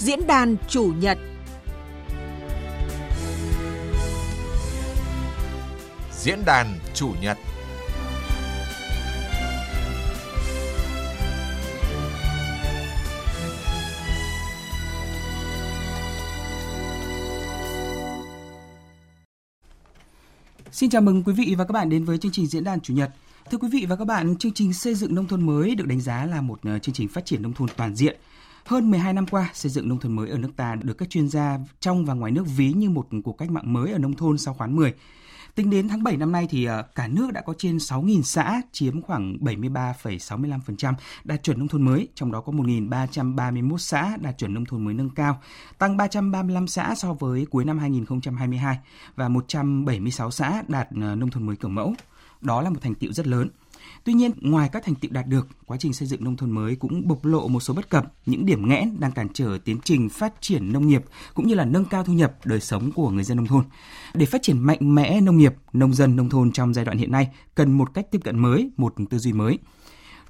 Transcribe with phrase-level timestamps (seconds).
[0.00, 1.18] Diễn đàn chủ nhật
[6.12, 7.38] Diễn đàn chủ nhật
[20.72, 22.94] Xin chào mừng quý vị và các bạn đến với chương trình Diễn đàn Chủ
[22.94, 23.10] nhật.
[23.50, 26.00] Thưa quý vị và các bạn, chương trình xây dựng nông thôn mới được đánh
[26.00, 28.16] giá là một ờ, chương trình phát triển nông thôn toàn diện.
[28.70, 31.28] Hơn 12 năm qua, xây dựng nông thôn mới ở nước ta được các chuyên
[31.28, 34.38] gia trong và ngoài nước ví như một cuộc cách mạng mới ở nông thôn
[34.38, 34.94] sau khoán 10.
[35.54, 38.62] Tính đến tháng 7 năm nay thì ờ, cả nước đã có trên 6.000 xã
[38.72, 40.94] chiếm khoảng 73,65%
[41.24, 44.94] đạt chuẩn nông thôn mới, trong đó có 1.331 xã đạt chuẩn nông thôn mới
[44.94, 45.40] nâng cao,
[45.78, 48.78] tăng 335 xã so với cuối năm 2022
[49.16, 51.94] và 176 xã đạt ờ, nông thôn mới kiểu mẫu.
[52.40, 53.48] Đó là một thành tiệu rất lớn.
[54.04, 56.76] Tuy nhiên, ngoài các thành tựu đạt được, quá trình xây dựng nông thôn mới
[56.76, 60.08] cũng bộc lộ một số bất cập, những điểm nghẽn đang cản trở tiến trình
[60.08, 63.24] phát triển nông nghiệp cũng như là nâng cao thu nhập đời sống của người
[63.24, 63.64] dân nông thôn.
[64.14, 67.12] Để phát triển mạnh mẽ nông nghiệp, nông dân nông thôn trong giai đoạn hiện
[67.12, 69.58] nay cần một cách tiếp cận mới, một tư duy mới.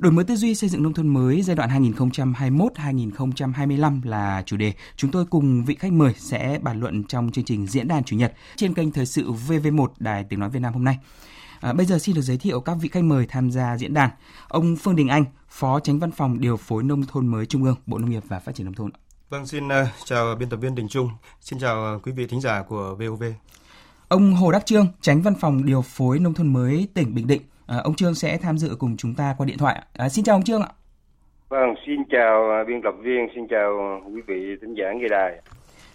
[0.00, 4.72] Đổi mới tư duy xây dựng nông thôn mới giai đoạn 2021-2025 là chủ đề
[4.96, 8.16] chúng tôi cùng vị khách mời sẽ bàn luận trong chương trình diễn đàn chủ
[8.16, 10.98] nhật trên kênh thời sự VV1 Đài Tiếng nói Việt Nam hôm nay.
[11.60, 14.10] À, bây giờ xin được giới thiệu các vị khách mời tham gia diễn đàn.
[14.48, 17.76] Ông Phương Đình Anh, Phó Tránh Văn phòng Điều phối Nông thôn mới Trung ương,
[17.86, 18.90] Bộ Nông nghiệp và Phát triển Nông thôn.
[19.30, 19.72] Vâng, xin uh,
[20.04, 21.10] chào biên tập viên Đình Trung.
[21.40, 23.24] Xin chào uh, quý vị thính giả của VOV.
[24.08, 27.42] Ông Hồ Đắc Trương, Tránh Văn phòng Điều phối Nông thôn mới tỉnh Bình Định.
[27.66, 29.82] À, ông Trương sẽ tham dự cùng chúng ta qua điện thoại.
[29.92, 30.68] À, xin chào ông Trương ạ.
[31.48, 35.42] Vâng, xin chào biên tập viên, xin chào quý vị thính giả nghe đài.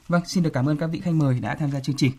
[0.08, 2.12] Vâng, xin được cảm ơn các vị khách mời đã tham gia chương trình.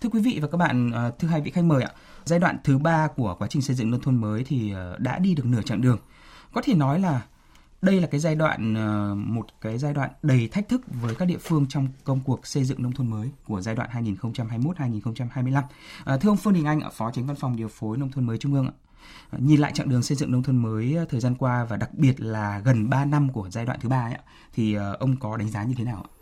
[0.00, 1.90] Thưa quý vị và các bạn, thưa hai vị khách mời ạ,
[2.26, 5.18] giai đoạn thứ ba của quá trình xây dựng nông thôn mới thì ờ, đã
[5.18, 5.98] đi được nửa chặng đường.
[6.52, 7.22] Có thể nói là
[7.82, 11.24] đây là cái giai đoạn ờ, một cái giai đoạn đầy thách thức với các
[11.24, 15.54] địa phương trong công cuộc xây dựng nông thôn mới của giai đoạn 2021-2025.
[15.54, 15.62] À,
[16.04, 18.38] ờ, thưa ông Phương Đình Anh, Phó Tránh Văn phòng Điều phối Nông thôn mới
[18.38, 18.72] Trung ương ạ.
[19.38, 22.20] Nhìn lại chặng đường xây dựng nông thôn mới thời gian qua và đặc biệt
[22.20, 24.18] là gần 3 năm của giai đoạn thứ ba ấy,
[24.52, 26.15] thì ông có đánh giá như thế nào ạ?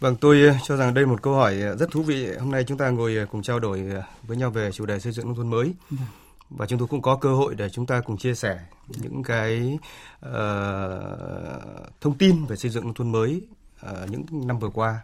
[0.00, 2.36] Vâng, tôi ờ, cho rằng đây một câu hỏi ờ, rất thú vị.
[2.36, 3.82] Hôm nay chúng ta ngồi ờ, cùng trao đổi
[4.22, 5.74] với nhau về chủ đề xây dựng nông thôn mới.
[5.90, 6.08] Vâng.
[6.50, 9.78] Và chúng tôi cũng có cơ hội để chúng ta cùng chia sẻ những cái
[10.26, 10.32] uh,
[12.00, 13.42] thông tin về xây dựng nông thôn mới
[13.86, 15.00] uh, những năm vừa qua.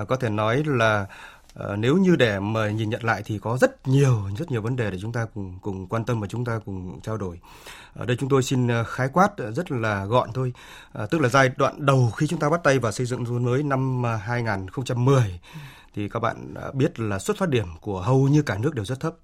[0.00, 1.06] Uh, có thể nói là
[1.54, 4.76] Ờ, nếu như để mà nhìn nhận lại thì có rất nhiều rất nhiều vấn
[4.76, 7.40] đề để chúng ta cùng cùng quan tâm và chúng ta cùng trao đổi.
[7.94, 10.52] Ở đây chúng tôi xin ờ, khái quát rất là gọn thôi.
[10.92, 13.44] À, tức là giai đoạn đầu khi chúng ta bắt tay vào xây dựng nông
[13.44, 15.40] mới năm 2010
[15.94, 19.00] thì các bạn biết là xuất phát điểm của hầu như cả nước đều rất
[19.00, 19.14] thấp.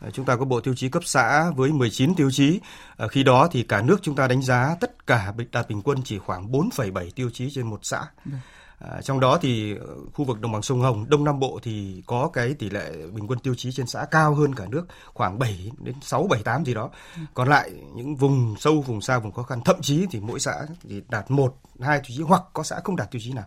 [0.00, 2.60] À, chúng ta có bộ tiêu chí cấp xã với 19 tiêu chí.
[2.96, 5.98] À, khi đó thì cả nước chúng ta đánh giá tất cả đạt bình quân
[6.04, 8.04] chỉ khoảng 4,7 tiêu chí trên một xã.
[8.24, 8.40] Vâng.
[8.78, 12.02] À, trong đó thì ờ, khu vực đồng bằng sông Hồng, Đông Nam Bộ thì
[12.06, 15.38] có cái tỷ lệ bình quân tiêu chí trên xã cao hơn cả nước khoảng
[15.38, 16.90] 7 đến 6 7 8 gì đó.
[17.34, 20.66] Còn lại những vùng sâu, vùng xa, vùng khó khăn thậm chí thì mỗi xã
[20.82, 23.46] thì đạt một hai tiêu chí hoặc có xã không đạt tiêu chí nào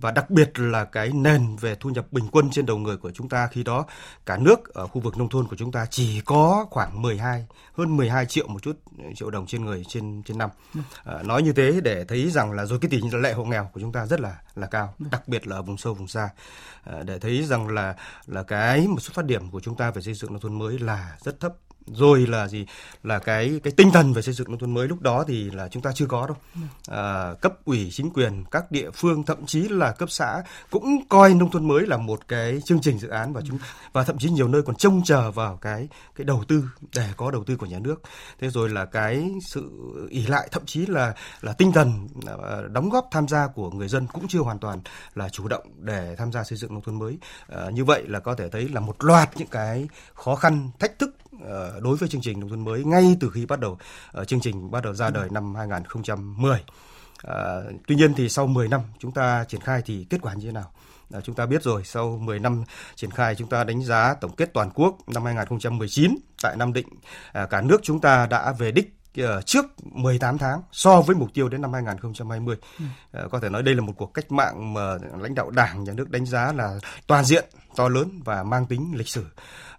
[0.00, 3.10] và đặc biệt là cái nền về thu nhập bình quân trên đầu người của
[3.10, 3.86] chúng ta khi đó
[4.26, 7.96] cả nước ở khu vực nông thôn của chúng ta chỉ có khoảng 12 hơn
[7.96, 8.78] 12 triệu một chút
[9.14, 10.50] triệu đồng trên người trên trên năm.
[11.04, 13.80] À, nói như thế để thấy rằng là rồi cái tỷ lệ hộ nghèo của
[13.80, 16.28] chúng ta rất là là cao đặc biệt là ở vùng sâu vùng xa.
[16.84, 17.94] À, để thấy rằng là
[18.26, 20.78] là cái một xuất phát điểm của chúng ta về xây dựng nông thôn mới
[20.78, 21.52] là rất thấp
[21.86, 22.66] rồi là gì?
[23.02, 25.68] Là cái cái tinh thần về xây dựng nông thôn mới lúc đó thì là
[25.68, 26.36] chúng ta chưa có đâu.
[26.88, 31.34] À, cấp ủy chính quyền các địa phương thậm chí là cấp xã cũng coi
[31.34, 33.58] nông thôn mới là một cái chương trình dự án và chúng
[33.92, 36.64] và thậm chí nhiều nơi còn trông chờ vào cái cái đầu tư
[36.94, 38.02] để có đầu tư của nhà nước.
[38.40, 39.70] Thế rồi là cái sự
[40.10, 43.88] ỉ lại thậm chí là là tinh thần à, đóng góp tham gia của người
[43.88, 44.80] dân cũng chưa hoàn toàn
[45.14, 47.18] là chủ động để tham gia xây dựng nông thôn mới.
[47.48, 50.98] À, như vậy là có thể thấy là một loạt những cái khó khăn thách
[50.98, 53.78] thức Ờ, đối với chương trình nông thôn mới ngay từ khi bắt đầu
[54.12, 56.64] ờ, chương trình bắt đầu ra đời năm 2010.
[57.22, 60.46] Ờ, tuy nhiên thì sau 10 năm chúng ta triển khai thì kết quả như
[60.46, 60.72] thế nào?
[61.12, 62.64] À, chúng ta biết rồi, sau 10 năm
[62.94, 66.86] triển khai chúng ta đánh giá tổng kết toàn quốc năm 2019 tại Nam Định,
[67.32, 68.99] à, cả nước chúng ta đã về đích
[69.46, 72.56] trước 18 tháng so với mục tiêu đến năm 2020.
[72.78, 72.84] Ừ.
[73.12, 75.92] À, có thể nói đây là một cuộc cách mạng mà lãnh đạo Đảng, nhà
[75.92, 77.44] nước đánh giá là toàn diện,
[77.76, 79.24] to lớn và mang tính lịch sử.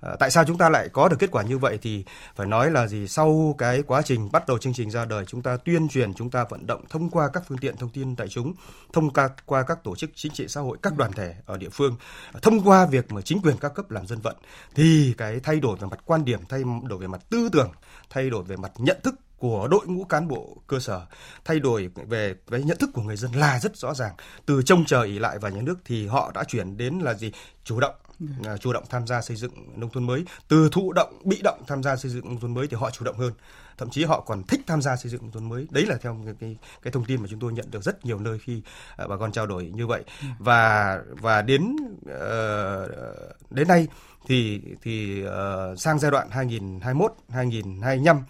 [0.01, 2.05] À, tại sao chúng ta lại có được kết quả như vậy thì
[2.35, 5.41] phải nói là gì sau cái quá trình bắt đầu chương trình ra đời chúng
[5.41, 8.27] ta tuyên truyền chúng ta vận động thông qua các phương tiện thông tin đại
[8.27, 8.53] chúng
[8.93, 11.69] thông qua qua các tổ chức chính trị xã hội các đoàn thể ở địa
[11.69, 11.95] phương
[12.41, 14.35] thông qua việc mà chính quyền các cấp làm dân vận
[14.75, 17.71] thì cái thay đổi về mặt quan điểm thay đổi về mặt tư tưởng
[18.11, 21.05] thay đổi về mặt nhận thức của đội ngũ cán bộ cơ sở,
[21.45, 24.13] thay đổi về cái nhận thức của người dân là rất rõ ràng.
[24.45, 27.31] Từ trông chờ ỉ lại vào nhà nước thì họ đã chuyển đến là gì?
[27.63, 27.95] Chủ động
[28.45, 31.63] À, chủ động tham gia xây dựng nông thôn mới từ thụ động bị động
[31.67, 33.33] tham gia xây dựng nông thôn mới thì họ chủ động hơn
[33.77, 36.21] thậm chí họ còn thích tham gia xây dựng nông thôn mới đấy là theo
[36.25, 38.61] cái, cái cái thông tin mà chúng tôi nhận được rất nhiều nơi khi
[39.03, 40.27] uh, bà con trao đổi như vậy ừ.
[40.39, 42.91] và và đến uh,
[43.49, 43.87] đến nay
[44.27, 48.23] thì thì uh, sang giai đoạn 2021 2025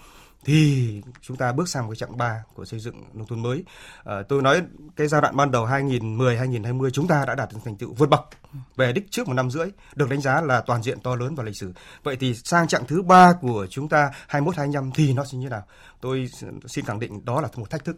[0.45, 3.63] thì chúng ta bước sang cái chặng 3 của xây dựng nông thôn mới.
[4.03, 4.61] À, tôi nói
[4.95, 8.09] cái giai đoạn ban đầu 2010 2020 chúng ta đã đạt được thành tựu vượt
[8.09, 8.21] bậc
[8.75, 11.43] về đích trước một năm rưỡi, được đánh giá là toàn diện to lớn và
[11.43, 11.73] lịch sử.
[12.03, 15.45] Vậy thì sang chặng thứ ba của chúng ta 21 25 thì nó sẽ như
[15.45, 15.63] thế nào?
[16.01, 16.29] Tôi
[16.67, 17.97] xin khẳng định đó là một thách thức.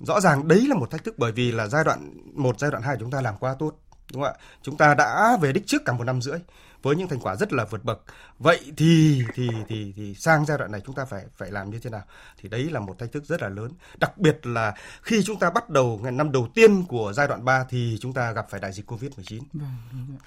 [0.00, 2.82] Rõ ràng đấy là một thách thức bởi vì là giai đoạn một giai đoạn
[2.82, 3.72] 2 chúng ta làm quá tốt
[4.12, 4.40] đúng không ạ?
[4.62, 6.38] Chúng ta đã về đích trước cả một năm rưỡi
[6.84, 8.02] với những thành quả rất là vượt bậc.
[8.38, 11.78] Vậy thì thì thì thì sang giai đoạn này chúng ta phải phải làm như
[11.78, 12.02] thế nào?
[12.42, 13.72] Thì đấy là một thách thức rất là lớn.
[14.00, 17.44] Đặc biệt là khi chúng ta bắt đầu ngày năm đầu tiên của giai đoạn
[17.44, 19.40] 3 thì chúng ta gặp phải đại dịch Covid-19.
[19.52, 19.68] Vâng,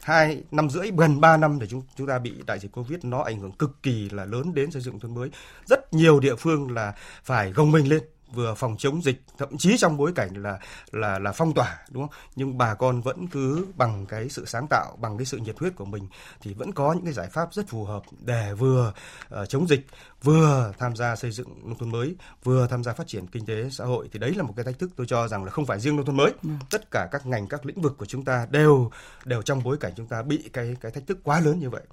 [0.04, 3.21] Hai năm rưỡi gần 3 năm để chúng chúng ta bị đại dịch Covid nó
[3.21, 5.30] ảnh hưởng cực kỳ là lớn đến xây dựng thôn mới.
[5.65, 6.94] Rất nhiều địa phương là
[7.24, 8.03] phải gồng mình lên
[8.33, 10.59] vừa phòng chống dịch thậm chí trong bối cảnh là
[10.91, 12.18] là là phong tỏa đúng không?
[12.35, 15.75] Nhưng bà con vẫn cứ bằng cái sự sáng tạo bằng cái sự nhiệt huyết
[15.75, 16.07] của mình
[16.41, 18.94] thì vẫn có những cái giải pháp rất phù hợp để vừa
[19.41, 19.88] uh, chống dịch
[20.24, 23.69] vừa tham gia xây dựng nông thôn mới vừa tham gia phát triển kinh tế
[23.71, 24.09] xã hội.
[24.12, 26.06] Thì đấy là một cái thách thức tôi cho rằng là không phải riêng nông
[26.06, 26.31] thôn mới.
[26.44, 26.50] Ừ.
[26.69, 28.91] tất cả các ngành các lĩnh vực của chúng ta đều
[29.25, 31.83] đều trong bối cảnh chúng ta bị cái cái thách thức quá lớn như vậy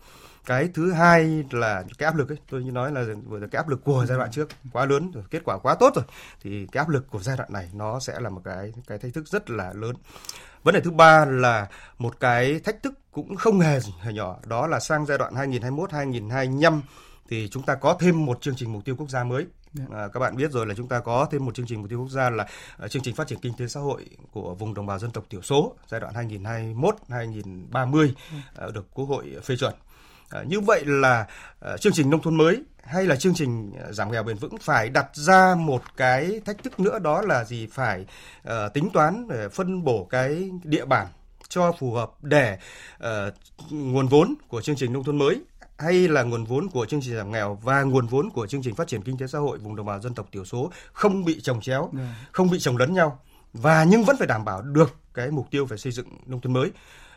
[0.47, 3.69] cái thứ hai là cái áp lực ấy tôi như nói là vừa cái áp
[3.69, 6.05] lực của giai đoạn trước quá lớn rồi kết quả quá tốt rồi
[6.43, 9.15] thì cái áp lực của giai đoạn này nó sẽ là một cái cái thách
[9.15, 9.97] thức rất là lớn
[10.63, 11.69] vấn đề thứ ba là
[11.99, 13.79] một cái thách thức cũng không hề
[14.13, 16.83] nhỏ đó là sang giai đoạn 2021 2025
[17.29, 19.85] thì chúng ta có thêm một chương trình mục tiêu quốc gia mới dạ.
[19.93, 21.99] À, các bạn biết rồi là chúng ta có thêm một chương trình mục tiêu
[21.99, 22.47] quốc gia là
[22.85, 25.25] uh, chương trình phát triển kinh tế xã hội của vùng đồng bào dân tộc
[25.31, 28.15] thiểu số giai đoạn 2021 2030
[28.67, 29.75] uh, được Quốc hội phê chuẩn.
[30.35, 31.27] À, như vậy là
[31.61, 34.57] à, chương trình nông thôn mới hay là chương trình à, giảm nghèo bền vững
[34.61, 38.07] phải đặt ra một cái thách thức nữa đó là gì phải
[38.49, 41.07] uh, tính toán để phân bổ cái địa bàn
[41.49, 42.59] cho phù hợp để
[42.97, 43.09] uh,
[43.71, 45.41] nguồn vốn của chương trình nông thôn mới
[45.79, 48.75] hay là nguồn vốn của chương trình giảm nghèo và nguồn vốn của chương trình
[48.75, 51.41] phát triển kinh tế xã hội vùng đồng bào dân tộc thiểu số không bị
[51.41, 51.91] trồng chéo.
[51.93, 52.17] Dạ.
[52.33, 53.19] không bị trồng lấn nhau
[53.53, 56.53] và nhưng vẫn phải đảm bảo được cái mục tiêu về xây dựng nông thôn
[56.53, 56.71] mới.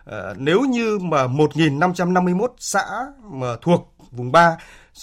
[0.08, 2.86] Ờ, nếu như mà 1.551 xã
[3.24, 4.58] mà thuộc vùng 3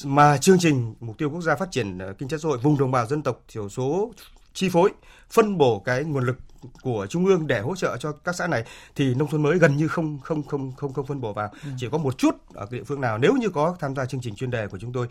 [0.05, 2.79] mà chương trình mục tiêu quốc gia phát triển ờ, kinh tế xã hội vùng
[2.79, 4.11] đồng bào dân tộc thiểu số
[4.53, 4.91] chi phối,
[5.31, 6.37] phân bổ cái nguồn lực
[6.83, 8.65] của trung ương để hỗ trợ cho các xã này
[8.95, 11.51] thì nông thôn mới gần như không không không không không phân bổ vào.
[11.65, 11.71] Ừ.
[11.79, 14.21] chỉ có một chút ở cái địa phương nào nếu như có tham gia chương
[14.21, 15.07] trình chuyên đề của chúng tôi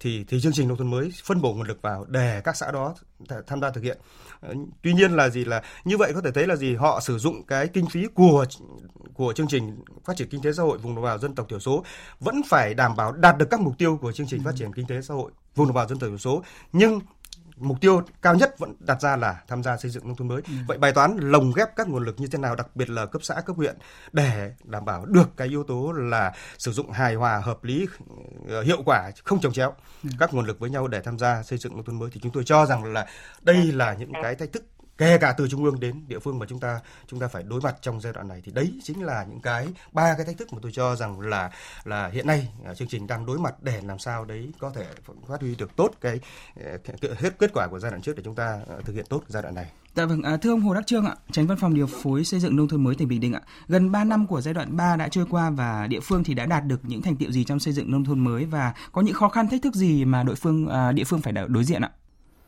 [0.00, 2.70] thì thì chương trình nông thôn mới phân bổ nguồn lực vào để các xã
[2.70, 2.94] đó
[3.46, 3.98] tham gia thực hiện.
[4.40, 7.18] Ờ, tuy nhiên là gì là như vậy có thể thấy là gì họ sử
[7.18, 8.44] dụng cái kinh phí của
[9.14, 11.60] của chương trình phát triển kinh tế xã hội vùng đồng bào dân tộc thiểu
[11.60, 11.84] số
[12.20, 14.86] vẫn phải đảm bảo đạt được các mục tiêu của chương trình phát triển kinh
[14.86, 16.42] tế xã hội vùng đồng bào dân tộc thiểu số.
[16.72, 17.00] Nhưng
[17.56, 20.42] mục tiêu cao nhất vẫn đặt ra là tham gia xây dựng nông thôn mới.
[20.46, 20.52] Ừ.
[20.68, 23.22] Vậy bài toán lồng ghép các nguồn lực như thế nào, đặc biệt là cấp
[23.24, 23.76] xã, cấp huyện
[24.12, 27.86] để đảm bảo được cái yếu tố là sử dụng hài hòa, hợp lý,
[28.48, 29.74] ờ, hiệu quả, không trồng chéo
[30.04, 30.10] ừ.
[30.18, 32.32] các nguồn lực với nhau để tham gia xây dựng nông thôn mới thì chúng
[32.32, 33.06] tôi cho rằng là
[33.42, 34.64] đây là những cái thách thức
[34.98, 37.60] kể cả từ trung ương đến địa phương mà chúng ta chúng ta phải đối
[37.60, 40.52] mặt trong giai đoạn này thì đấy chính là những cái ba cái thách thức
[40.52, 41.50] mà tôi cho rằng là
[41.84, 44.86] là hiện nay à, chương trình đang đối mặt để làm sao đấy có thể
[45.28, 46.20] phát huy được tốt cái
[46.64, 46.78] ờ,
[47.18, 49.42] hết kết quả của giai đoạn trước để chúng ta ờ, thực hiện tốt giai
[49.42, 49.70] đoạn này.
[49.94, 52.40] Dạ vâng, à, thưa ông Hồ Đắc Trương ạ, tránh văn phòng điều phối xây
[52.40, 53.40] dựng nông thôn mới tỉnh Bình Định ạ.
[53.68, 56.46] Gần 3 năm của giai đoạn 3 đã trôi qua và địa phương thì đã
[56.46, 59.14] đạt được những thành tiệu gì trong xây dựng nông thôn mới và có những
[59.14, 61.90] khó khăn thách thức gì mà đội phương à, địa phương phải đối diện ạ?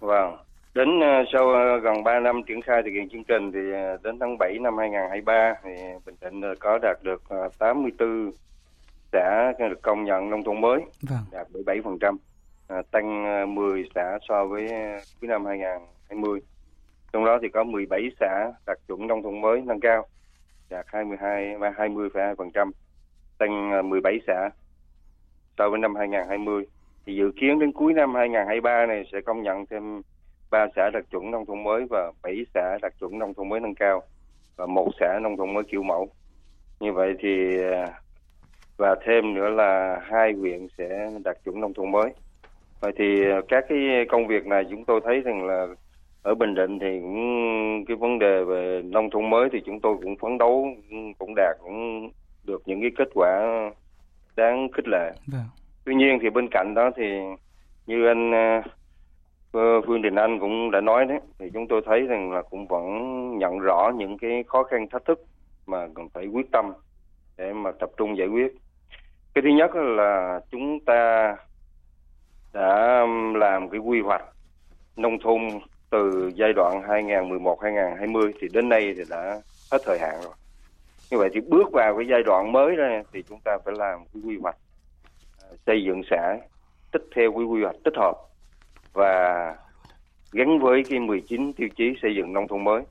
[0.00, 0.36] Vâng,
[0.76, 3.98] Đến ờ, sau ờ, gần 3 năm triển khai thực hiện chương trình thì ờ,
[4.02, 5.70] đến tháng 7 năm 2023 thì
[6.06, 7.22] Bình Định có đạt được
[7.58, 8.30] 84
[9.12, 11.18] xã được công nhận nông thôn mới, vâng.
[11.32, 12.16] đạt 77%,
[12.90, 14.68] tăng 10 xã so với
[15.20, 16.40] cuối năm 2020.
[17.12, 20.06] Trong đó thì có 17 xã đạt chuẩn nông thôn mới nâng cao,
[20.70, 22.70] đạt 22 và 20,2%,
[23.38, 24.50] tăng 17 xã
[25.58, 26.66] so với năm 2020.
[27.06, 30.02] Thì dự kiến đến cuối năm 2023 này sẽ công nhận thêm
[30.56, 33.60] ba xã đạt chuẩn nông thôn mới và bảy xã đạt chuẩn nông thôn mới
[33.60, 34.02] nâng cao
[34.56, 36.08] và một xã nông thôn mới kiểu mẫu
[36.80, 37.56] như vậy thì
[38.76, 42.10] và thêm nữa là hai huyện sẽ đạt chuẩn nông thôn mới
[42.80, 43.04] vậy thì
[43.48, 45.66] các cái công việc này chúng tôi thấy rằng là
[46.22, 49.96] ở Bình Định thì cũng cái vấn đề về nông thôn mới thì chúng tôi
[50.02, 50.68] cũng phấn đấu
[51.18, 52.10] cũng đạt cũng
[52.44, 53.30] được những cái kết quả
[54.36, 55.12] đáng khích lệ.
[55.26, 55.48] Vâng.
[55.84, 57.04] Tuy nhiên thì bên cạnh đó thì
[57.86, 58.32] như anh
[59.52, 62.66] Ờ, Phương Đình Anh cũng đã nói đấy thì chúng tôi thấy rằng là cũng
[62.66, 62.84] vẫn
[63.38, 65.24] nhận rõ những cái khó khăn, thách thức
[65.66, 66.72] mà cần phải quyết tâm
[67.36, 68.56] để mà tập trung giải quyết.
[69.34, 71.36] Cái thứ nhất là chúng ta
[72.52, 74.24] đã làm cái quy hoạch
[74.96, 75.40] nông thôn
[75.90, 79.40] từ giai đoạn 2011-2020 thì đến nay thì đã
[79.72, 80.32] hết thời hạn rồi.
[81.10, 83.98] Như vậy thì bước vào cái giai đoạn mới này thì chúng ta phải làm
[84.14, 84.56] cái quy hoạch
[85.42, 86.36] à, xây dựng xã,
[86.92, 88.14] tích theo cái quy hoạch tích hợp
[88.96, 89.54] và
[90.32, 92.82] gắn với cái 19 tiêu chí xây dựng nông thôn mới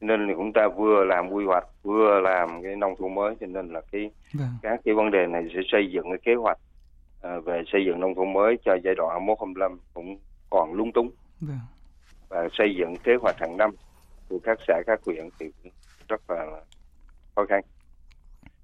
[0.00, 3.46] nên là chúng ta vừa làm quy hoạch vừa làm cái nông thôn mới cho
[3.46, 4.48] nên là cái vâng.
[4.62, 6.58] các cái vấn đề này sẽ xây dựng cái kế hoạch
[7.22, 10.18] à, về xây dựng nông thôn mới cho giai đoạn 21 25 cũng
[10.50, 11.58] còn lung túng vâng.
[12.28, 13.70] và xây dựng kế hoạch hàng năm
[14.28, 15.72] của các xã các huyện thì cũng
[16.08, 16.46] rất là
[17.34, 17.62] khó khăn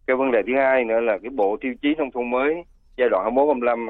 [0.06, 2.54] cái vấn đề thứ hai nữa là cái bộ tiêu chí nông thôn mới
[2.96, 3.86] giai đoạn 21 25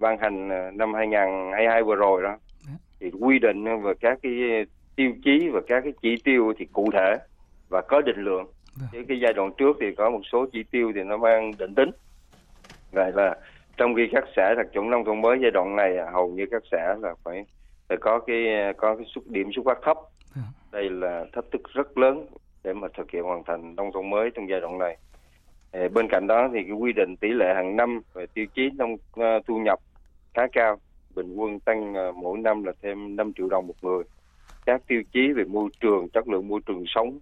[0.00, 2.36] ban hành à, năm 2022 vừa rồi đó.
[3.00, 4.32] Thì quy định về các cái
[4.96, 7.16] tiêu chí và các cái chỉ tiêu thì cụ thể
[7.68, 8.46] và có định lượng.
[8.80, 8.88] Vâng.
[8.92, 11.74] chứ cái giai đoạn trước thì có một số chỉ tiêu thì nó mang định
[11.74, 11.90] tính.
[12.92, 13.36] Vậy là
[13.76, 16.62] trong khi các xã đặc chuẩn nông thôn mới giai đoạn này hầu như các
[16.70, 17.44] xã là phải
[17.88, 18.36] phải có cái
[18.76, 19.96] có cái xuất điểm xuất phát thấp.
[20.34, 20.44] Vâng.
[20.72, 22.26] đây là thách thức rất lớn
[22.64, 24.96] để mà thực hiện hoàn thành nông thôn mới trong giai đoạn này
[25.72, 28.92] bên cạnh đó thì cái quy định tỷ lệ hàng năm về tiêu chí nông
[28.92, 29.78] uh, thu nhập
[30.34, 30.80] khá cao
[31.14, 34.04] bình quân tăng uh, mỗi năm là thêm 5 triệu đồng một người.
[34.66, 37.18] Các tiêu chí về môi trường chất lượng môi trường sống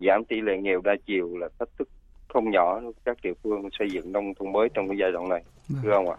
[0.00, 1.88] giảm tỷ lệ nghèo đa chiều là thách thức
[2.28, 5.44] không nhỏ các địa phương xây dựng nông thôn mới trong cái giai đoạn này.
[5.68, 5.82] Vâng.
[5.82, 6.16] thưa ông ạ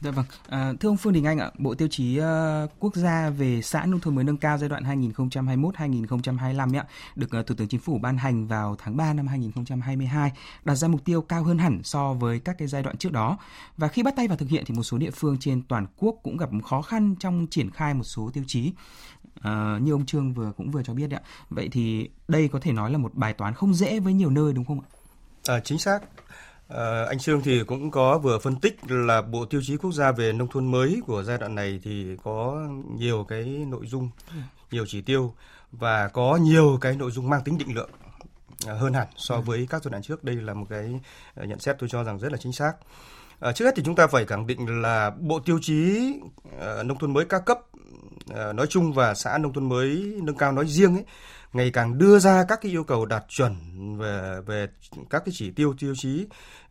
[0.00, 0.24] Dạ vâng.
[0.48, 3.86] À, thưa ông Phương Đình Anh ạ, Bộ Tiêu chí uh, Quốc gia về xã
[3.86, 6.84] nông thôn mới nâng cao giai đoạn 2021-2025 ạ,
[7.16, 10.32] được uh, Thủ tướng Chính phủ ban hành vào tháng 3 năm 2022,
[10.64, 13.38] đặt ra mục tiêu cao hơn hẳn so với các cái giai đoạn trước đó.
[13.76, 16.16] Và khi bắt tay vào thực hiện thì một số địa phương trên toàn quốc
[16.22, 18.72] cũng gặp khó khăn trong triển khai một số tiêu chí.
[19.40, 21.20] À, như ông Trương vừa cũng vừa cho biết ạ.
[21.50, 24.52] Vậy thì đây có thể nói là một bài toán không dễ với nhiều nơi
[24.52, 24.86] đúng không ạ?
[25.46, 26.00] À, chính xác.
[26.68, 30.12] À, anh Trương thì cũng có vừa phân tích là Bộ Tiêu chí Quốc gia
[30.12, 34.10] về nông thôn mới của giai đoạn này thì có nhiều cái nội dung,
[34.70, 35.34] nhiều chỉ tiêu
[35.72, 37.90] và có nhiều cái nội dung mang tính định lượng
[38.66, 40.24] à, hơn hẳn so với các giai đoạn trước.
[40.24, 41.00] Đây là một cái
[41.34, 42.72] à, nhận xét tôi cho rằng rất là chính xác.
[43.40, 46.12] À, trước hết thì chúng ta phải khẳng định là Bộ Tiêu chí
[46.60, 47.58] à, nông thôn mới các cấp
[48.34, 51.04] à, nói chung và xã nông thôn mới nâng cao nói riêng ấy
[51.54, 53.56] ngày càng đưa ra các cái yêu cầu đạt chuẩn
[53.98, 54.68] về về
[55.10, 56.26] các cái chỉ tiêu tiêu chí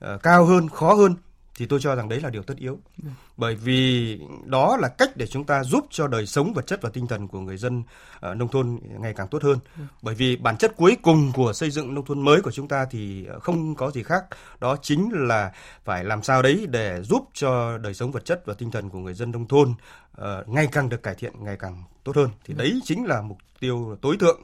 [0.06, 1.16] uh, cao hơn khó hơn
[1.56, 2.80] thì tôi cho rằng đấy là điều tất yếu.
[2.98, 6.82] Vâng bởi vì đó là cách để chúng ta giúp cho đời sống vật chất
[6.82, 7.84] và tinh thần của người dân
[8.20, 9.84] ở nông thôn ngày càng tốt hơn ừ.
[10.02, 12.86] bởi vì bản chất cuối cùng của xây dựng nông thôn mới của chúng ta
[12.92, 14.25] thì không có gì khác
[14.60, 15.52] đó chính là
[15.86, 19.00] phải làm sao đấy để giúp cho đời sống vật chất và tinh thần của
[19.00, 19.74] người dân nông thôn
[20.22, 22.58] uh, ngày càng được cải thiện ngày càng tốt hơn thì ừ.
[22.58, 24.42] đấy chính là mục tiêu tối thượng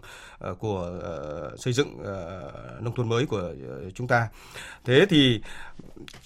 [0.51, 0.99] uh, của
[1.53, 3.53] uh, xây dựng uh, nông thôn mới của
[3.87, 4.27] uh, chúng ta
[4.85, 5.41] thế thì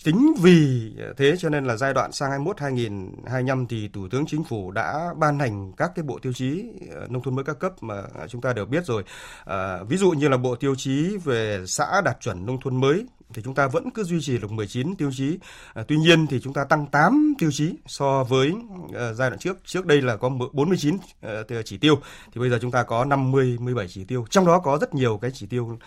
[0.03, 4.43] chính vì thế cho nên là giai đoạn sang 21 2025 thì thủ tướng chính
[4.43, 7.73] phủ đã ban hành các cái bộ tiêu chí ờ, nông thôn mới các cấp
[7.81, 9.03] mà chúng ta đều biết rồi
[9.45, 13.05] à, ví dụ như là bộ tiêu chí về xã đạt chuẩn nông thôn mới
[13.33, 15.39] thì chúng ta vẫn cứ duy trì được 19 tiêu chí.
[15.73, 19.39] À, tuy nhiên thì chúng ta tăng 8 tiêu chí so với uh, giai đoạn
[19.39, 19.57] trước.
[19.65, 21.95] Trước đây là có 49 uh, chỉ tiêu
[22.33, 24.25] thì bây giờ chúng ta có 50 17 chỉ tiêu.
[24.29, 25.77] Trong đó có rất nhiều cái chỉ tiêu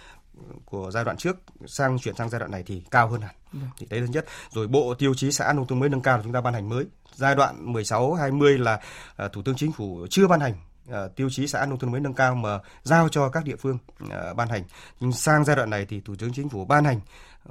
[0.65, 3.35] của giai đoạn trước sang chuyển sang giai đoạn này thì cao hơn hẳn.
[3.53, 3.59] Ừ.
[3.79, 4.27] Thì đấy thứ nhất.
[4.51, 6.69] Rồi bộ tiêu chí xã nông thôn mới nâng cao là chúng ta ban hành
[6.69, 6.85] mới.
[7.15, 8.81] Giai đoạn 16 20 là
[9.25, 10.55] uh, Thủ tướng Chính phủ chưa ban hành
[10.91, 13.79] uh, tiêu chí xã nông thôn mới nâng cao mà giao cho các địa phương
[14.05, 14.63] uh, ban hành.
[15.01, 17.01] Nhưng sang giai đoạn này thì Thủ tướng Chính phủ ban hành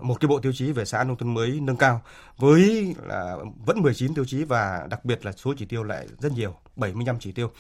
[0.02, 2.02] một cái bộ tiêu chí về xã nông thôn mới nâng cao
[2.38, 6.32] với là vẫn 19 tiêu chí và đặc biệt là số chỉ tiêu lại rất
[6.32, 7.52] nhiều 75 chỉ tiêu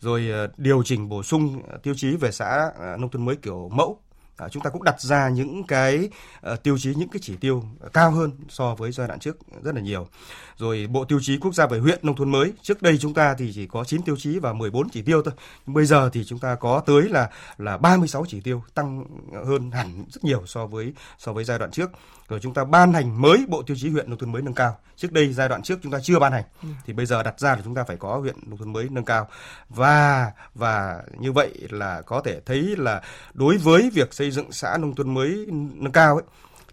[0.00, 4.00] rồi điều chỉnh bổ sung tiêu chí về xã nông thôn mới kiểu mẫu
[4.36, 6.08] à, chúng ta cũng đặt ra những cái
[6.52, 9.74] uh, tiêu chí những cái chỉ tiêu cao hơn so với giai đoạn trước rất
[9.74, 10.08] là nhiều.
[10.56, 13.34] Rồi bộ tiêu chí quốc gia về huyện nông thôn mới trước đây chúng ta
[13.38, 15.34] thì chỉ có 9 tiêu chí và 14 chỉ tiêu thôi.
[15.66, 19.04] Bây giờ thì chúng ta có tới là là 36 chỉ tiêu tăng
[19.46, 21.90] hơn hẳn rất nhiều so với so với giai đoạn trước
[22.28, 24.78] rồi chúng ta ban hành mới bộ tiêu chí huyện nông thôn mới nâng cao.
[24.96, 26.44] Trước đây giai đoạn trước chúng ta chưa ban hành.
[26.62, 26.68] Ừ.
[26.86, 29.04] thì bây giờ đặt ra là chúng ta phải có huyện nông thôn mới nâng
[29.04, 29.28] cao.
[29.68, 33.02] Và và như vậy là có thể thấy là
[33.34, 36.24] đối với việc xây dựng xã nông thôn mới nâng cao ấy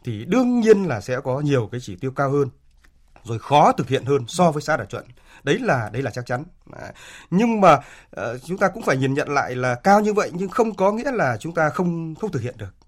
[0.03, 2.49] thì đương nhiên là sẽ có nhiều cái chỉ tiêu cao hơn
[3.23, 5.05] rồi khó thực hiện hơn so với xã đạt chuẩn.
[5.43, 6.43] Đấy là đấy là chắc chắn.
[7.29, 10.49] Nhưng mà uh, chúng ta cũng phải nhìn nhận lại là cao như vậy nhưng
[10.49, 12.82] không có nghĩa là chúng ta không không thực hiện được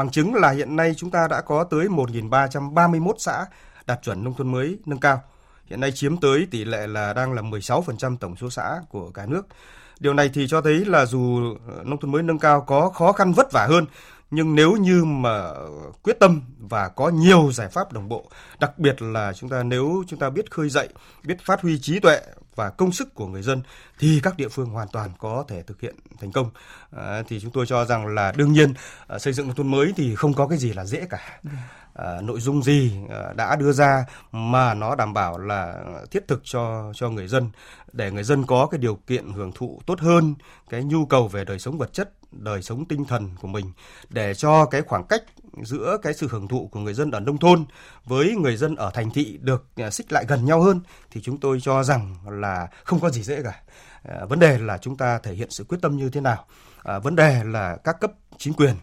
[0.00, 3.46] bằng chứng là hiện nay chúng ta đã có tới 1.331 xã
[3.86, 5.22] đạt chuẩn nông thôn mới nâng cao
[5.66, 9.26] hiện nay chiếm tới tỷ lệ là đang là 16% tổng số xã của cả
[9.26, 9.46] nước.
[9.98, 11.40] Điều này thì cho thấy là dù
[11.84, 13.86] nông thôn mới nâng cao có khó khăn vất vả hơn
[14.30, 15.50] nhưng nếu như mà
[16.02, 18.24] quyết tâm và có nhiều giải pháp đồng bộ,
[18.60, 20.88] đặc biệt là chúng ta nếu chúng ta biết khơi dậy,
[21.22, 22.20] biết phát huy trí tuệ
[22.60, 23.62] và công sức của người dân
[23.98, 26.50] thì các địa phương hoàn toàn có thể thực hiện thành công.
[26.96, 28.74] À, thì chúng tôi cho rằng là đương nhiên
[29.08, 31.40] à, xây dựng nông thôn mới thì không có cái gì là dễ cả.
[31.94, 36.40] À, nội dung gì à, đã đưa ra mà nó đảm bảo là thiết thực
[36.44, 37.50] cho cho người dân
[37.92, 40.34] để người dân có cái điều kiện hưởng thụ tốt hơn
[40.70, 43.72] cái nhu cầu về đời sống vật chất đời sống tinh thần của mình
[44.08, 45.22] để cho cái khoảng cách
[45.62, 47.64] giữa cái sự hưởng thụ của người dân ở nông thôn
[48.04, 51.40] với người dân ở thành thị được à, xích lại gần nhau hơn thì chúng
[51.40, 53.62] tôi cho rằng là không có gì dễ cả.
[54.02, 56.46] À, vấn đề là chúng ta thể hiện sự quyết tâm như thế nào.
[56.82, 58.74] À, vấn đề là các cấp chính quyền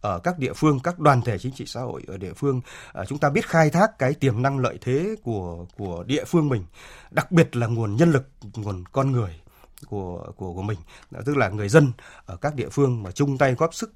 [0.00, 2.60] ở các địa phương, các đoàn thể chính trị xã hội ở địa phương,
[2.92, 6.48] à, chúng ta biết khai thác cái tiềm năng lợi thế của của địa phương
[6.48, 6.64] mình,
[7.10, 9.40] đặc biệt là nguồn nhân lực, nguồn con người
[9.88, 10.78] của của của mình.
[11.24, 11.92] Tức là người dân
[12.26, 13.92] ở các địa phương mà chung tay góp sức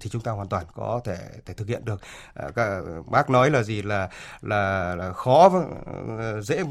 [0.00, 1.16] thì chúng ta hoàn toàn có thể
[1.46, 2.00] thể thực hiện được.
[2.34, 3.82] À, các bác nói là gì?
[3.82, 4.08] Là
[4.42, 5.50] là, là khó
[6.42, 6.64] dễ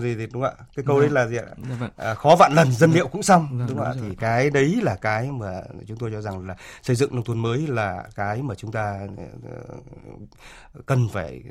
[0.00, 0.64] gì thì đúng không ạ?
[0.76, 1.00] Cái câu vâng.
[1.00, 1.44] đấy là gì ạ?
[1.68, 1.90] Dạ vâng.
[1.96, 3.92] à, khó vạn lần dân liệu cũng xong vâng, đúng không ạ?
[4.00, 7.38] Thì cái đấy là cái mà chúng tôi cho rằng là xây dựng nông thôn
[7.38, 8.98] mới là cái mà chúng ta
[9.50, 9.76] ờ,
[10.86, 11.42] cần phải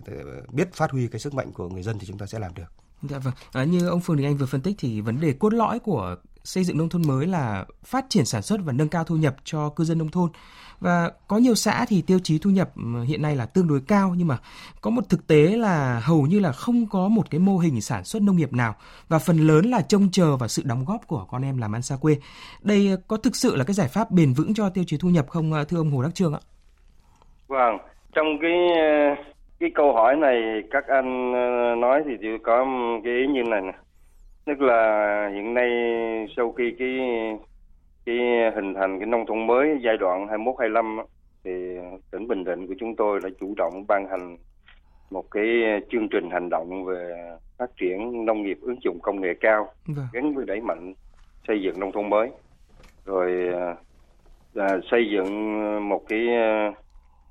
[0.51, 2.80] biết phát huy cái sức mạnh của người dân thì chúng ta sẽ làm được
[3.01, 3.33] Dạ vâng.
[3.53, 6.15] À, như ông Phương Đình Anh vừa phân tích thì vấn đề cốt lõi của
[6.43, 9.35] xây dựng nông thôn mới là phát triển sản xuất và nâng cao thu nhập
[9.43, 10.29] cho cư dân nông thôn.
[10.79, 13.81] Và có nhiều xã thì tiêu chí thu nhập ừ, hiện nay là tương đối
[13.81, 14.37] cao nhưng mà
[14.81, 18.03] có một thực tế là hầu như là không có một cái mô hình sản
[18.03, 18.75] xuất nông nghiệp nào
[19.07, 21.81] và phần lớn là trông chờ vào sự đóng góp của con em làm ăn
[21.81, 22.17] xa quê.
[22.61, 25.09] Đây ờ, có thực sự là cái giải pháp bền vững cho tiêu chí thu
[25.09, 26.39] nhập không ờ, thưa ông Hồ Đắc Trương ạ?
[27.47, 27.77] Vâng,
[28.15, 29.15] trong cái ờ,
[29.61, 32.67] cái câu hỏi này các anh ờ, nói thì chỉ có
[33.03, 33.73] cái ý như này nè
[34.45, 35.69] tức là hiện nay
[36.37, 36.99] sau khi cái
[38.05, 38.17] cái
[38.55, 40.97] hình thành cái nông thôn mới giai đoạn 21 25
[41.43, 41.51] thì
[42.11, 44.37] tỉnh Bình Định của chúng tôi đã chủ động ban hành
[45.11, 45.45] một cái
[45.91, 47.13] chương trình hành động về
[47.57, 50.05] phát triển nông nghiệp ứng dụng công nghệ cao vâng.
[50.13, 50.93] gắn với đẩy mạnh
[51.47, 52.29] xây dựng nông thôn mới
[53.05, 53.31] rồi
[54.55, 56.27] à, xây dựng một cái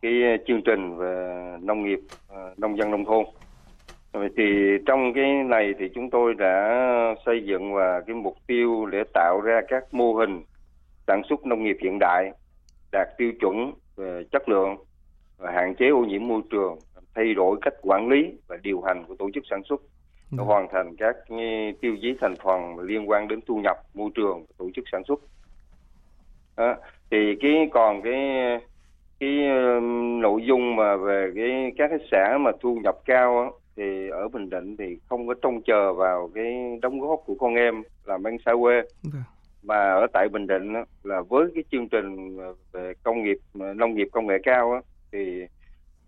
[0.02, 0.12] cái
[0.46, 3.24] chương trình về nông nghiệp ờ, nông dân nông thôn
[4.36, 6.84] thì trong cái này thì chúng tôi đã
[7.26, 10.42] xây dựng và cái mục tiêu để tạo ra các mô hình
[11.06, 12.32] sản xuất nông nghiệp hiện đại
[12.92, 14.76] đạt tiêu chuẩn về chất lượng
[15.38, 16.78] và hạn chế ô nhiễm môi trường
[17.14, 19.80] thay đổi cách quản lý và điều hành của tổ chức sản xuất
[20.30, 20.44] để ừ.
[20.44, 21.16] hoàn thành các
[21.80, 25.20] tiêu chí thành phần liên quan đến thu nhập môi trường tổ chức sản xuất
[26.56, 26.74] đó.
[27.10, 28.14] thì cái còn cái
[29.20, 29.38] cái
[30.20, 34.28] nội dung mà về cái các cái xã mà thu nhập cao á, thì ở
[34.28, 38.26] Bình Định thì không có trông chờ vào cái đóng góp của con em làm
[38.26, 39.22] ăn xa quê vâng.
[39.62, 42.38] mà ở tại Bình Định á, là với cái chương trình
[42.72, 44.80] về công nghiệp nông nghiệp công nghệ cao á,
[45.12, 45.46] thì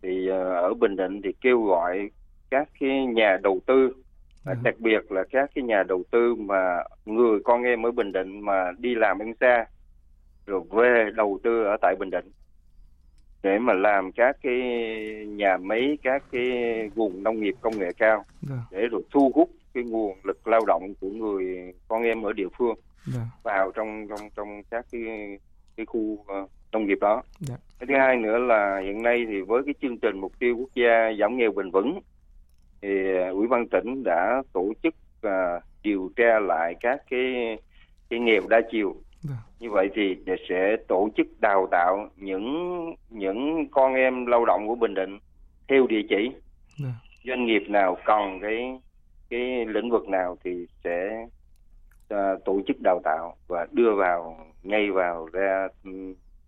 [0.02, 2.10] thì ờ, ở Bình Định thì kêu gọi
[2.50, 3.92] các cái nhà đầu tư
[4.44, 4.56] vâng.
[4.62, 8.40] đặc biệt là các cái nhà đầu tư mà người con em ở Bình Định
[8.40, 9.64] mà đi làm ăn xa
[10.46, 12.30] rồi về đầu tư ở tại Bình Định
[13.42, 14.60] để mà làm các cái
[15.26, 16.50] nhà máy các cái
[16.94, 18.24] vùng nông nghiệp công nghệ cao.
[18.42, 18.56] Dạ.
[18.70, 22.48] để rồi thu hút cái nguồn lực lao động của người con em ở địa
[22.58, 22.74] phương.
[23.06, 23.20] Dạ.
[23.42, 25.02] vào trong trong trong các cái
[25.76, 27.22] cái khu uh, nông nghiệp đó.
[27.38, 27.54] Dạ.
[27.78, 30.70] Cái thứ hai nữa là hiện nay thì với cái chương trình mục tiêu quốc
[30.74, 32.00] gia giảm nghèo bền vững
[32.82, 34.94] thì uh, ủy ban tỉnh đã tổ chức
[35.26, 37.58] uh, điều tra lại các cái
[38.10, 39.38] cái nghèo đa chiều Vâng.
[39.58, 40.16] Như vậy thì
[40.48, 45.18] sẽ tổ chức đào tạo những những con em lao động của Bình Định
[45.68, 46.30] theo địa chỉ.
[46.82, 46.92] Vâng.
[47.24, 48.78] Doanh nghiệp nào cần cái
[49.30, 51.26] cái lĩnh vực nào thì sẽ
[52.14, 55.68] uh, tổ chức đào tạo và đưa vào ngay vào ra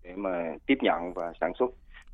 [0.03, 1.71] để mà tiếp nhận và sản xuất.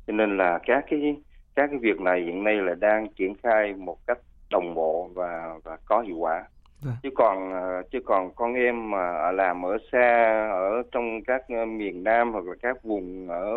[0.07, 1.15] Cho nên là các cái
[1.55, 4.19] các cái việc này hiện nay là đang triển khai một cách
[4.49, 6.43] đồng bộ và và có hiệu quả.
[6.81, 6.95] Vâng.
[7.03, 11.65] chứ còn ờ, chứ còn con em mà làm ở xa ở trong các ờ,
[11.65, 13.53] miền Nam hoặc là các vùng ở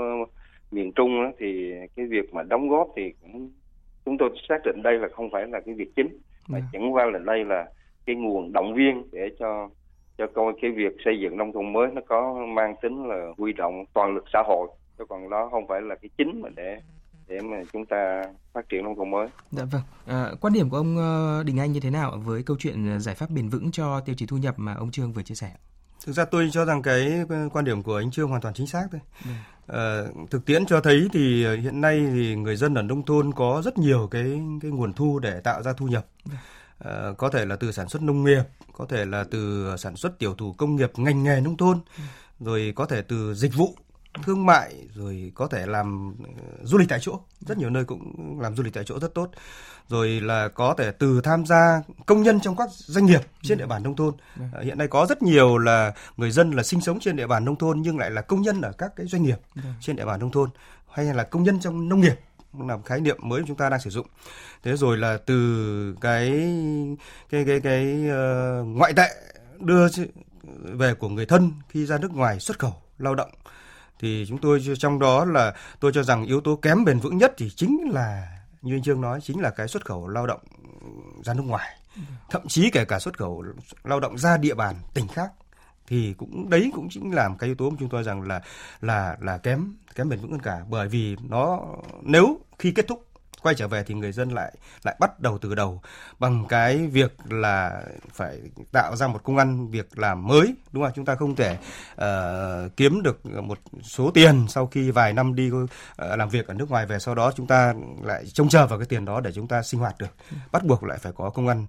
[0.70, 3.50] miền Trung đó, thì cái việc mà đóng góp thì cũng
[4.04, 6.08] chúng tôi xác định đây là không phải là cái việc chính
[6.48, 6.68] mà vâng.
[6.72, 7.66] chẳng qua là đây là
[8.06, 9.68] cái nguồn động viên để cho
[10.18, 13.52] cho coi cái việc xây dựng nông thôn mới nó có mang tính là huy
[13.52, 16.78] động toàn lực xã hội chứ còn đó không phải là cái chính mà để
[17.28, 19.28] để mà chúng ta phát triển nông thôn mới.
[19.50, 19.82] Dạ vâng.
[20.06, 23.14] À, quan điểm của ông ờ, Đình Anh như thế nào với câu chuyện giải
[23.14, 25.52] pháp bền vững cho tiêu chí thu nhập mà ông Trương vừa chia sẻ?
[26.06, 28.86] Thực ra tôi cho rằng cái quan điểm của anh Trương hoàn toàn chính xác
[28.92, 29.00] thôi.
[29.66, 33.62] À, thực tiễn cho thấy thì hiện nay thì người dân ở nông thôn có
[33.64, 36.06] rất nhiều cái cái nguồn thu để tạo ra thu nhập.
[36.88, 40.18] Uh, có thể là từ sản xuất nông nghiệp có thể là từ sản xuất
[40.18, 41.80] tiểu thủ công nghiệp ngành nghề nông thôn
[42.40, 43.74] rồi có thể từ dịch vụ
[44.22, 46.14] thương mại rồi có thể làm
[46.62, 47.20] du lịch tại chỗ.
[47.40, 49.30] Rất nhiều nơi cũng làm du lịch tại chỗ rất tốt.
[49.88, 53.66] Rồi là có thể từ tham gia công nhân trong các doanh nghiệp trên địa
[53.66, 54.14] bàn nông thôn.
[54.52, 57.44] À, hiện nay có rất nhiều là người dân là sinh sống trên địa bàn
[57.44, 59.38] nông thôn nhưng lại là công nhân ở các cái doanh nghiệp
[59.80, 60.50] trên địa bàn nông thôn
[60.90, 62.20] hay là công nhân trong nông nghiệp
[62.58, 64.06] là khái niệm mới chúng ta đang sử dụng.
[64.62, 66.30] Thế rồi là từ cái
[67.30, 69.08] cái cái cái uh, ngoại tệ
[69.58, 69.86] đưa
[70.62, 73.30] về của người thân khi ra nước ngoài xuất khẩu lao động
[73.98, 77.34] thì chúng tôi trong đó là tôi cho rằng yếu tố kém bền vững nhất
[77.36, 80.40] thì chính là, như anh Trương nói, chính là cái xuất khẩu lao động
[81.24, 81.78] ra nước ngoài.
[82.30, 83.44] Thậm chí kể cả xuất khẩu
[83.84, 85.32] lao động ra địa bàn tỉnh khác.
[85.86, 88.42] Thì cũng, đấy cũng chính là một cái yếu tố mà chúng tôi rằng là
[88.80, 90.64] là là kém kém bền vững hơn cả.
[90.70, 91.60] Bởi vì nó,
[92.02, 93.06] nếu khi kết thúc
[93.44, 94.52] quay trở về thì người dân lại
[94.82, 95.82] lại bắt đầu từ đầu
[96.18, 98.38] bằng cái việc là phải
[98.72, 101.56] tạo ra một công ăn việc làm mới đúng không chúng ta không thể
[101.94, 106.54] uh, kiếm được một số tiền sau khi vài năm đi uh, làm việc ở
[106.54, 109.32] nước ngoài về sau đó chúng ta lại trông chờ vào cái tiền đó để
[109.32, 110.14] chúng ta sinh hoạt được.
[110.52, 111.66] Bắt buộc lại phải có công ăn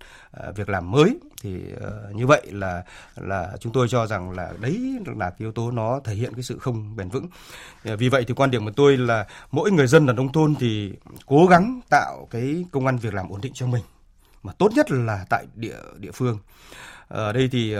[0.49, 2.83] uh, việc làm mới thì uh, như vậy là
[3.15, 6.43] là chúng tôi cho rằng là đấy là cái yếu tố nó thể hiện cái
[6.43, 7.27] sự không bền vững.
[7.83, 10.55] Ờ, vì vậy thì quan điểm của tôi là mỗi người dân ở nông thôn
[10.59, 10.93] thì
[11.25, 13.83] cố gắng tạo cái công ăn việc làm ổn định cho mình
[14.43, 16.39] mà tốt nhất là tại địa địa phương.
[17.07, 17.75] Ở đây thì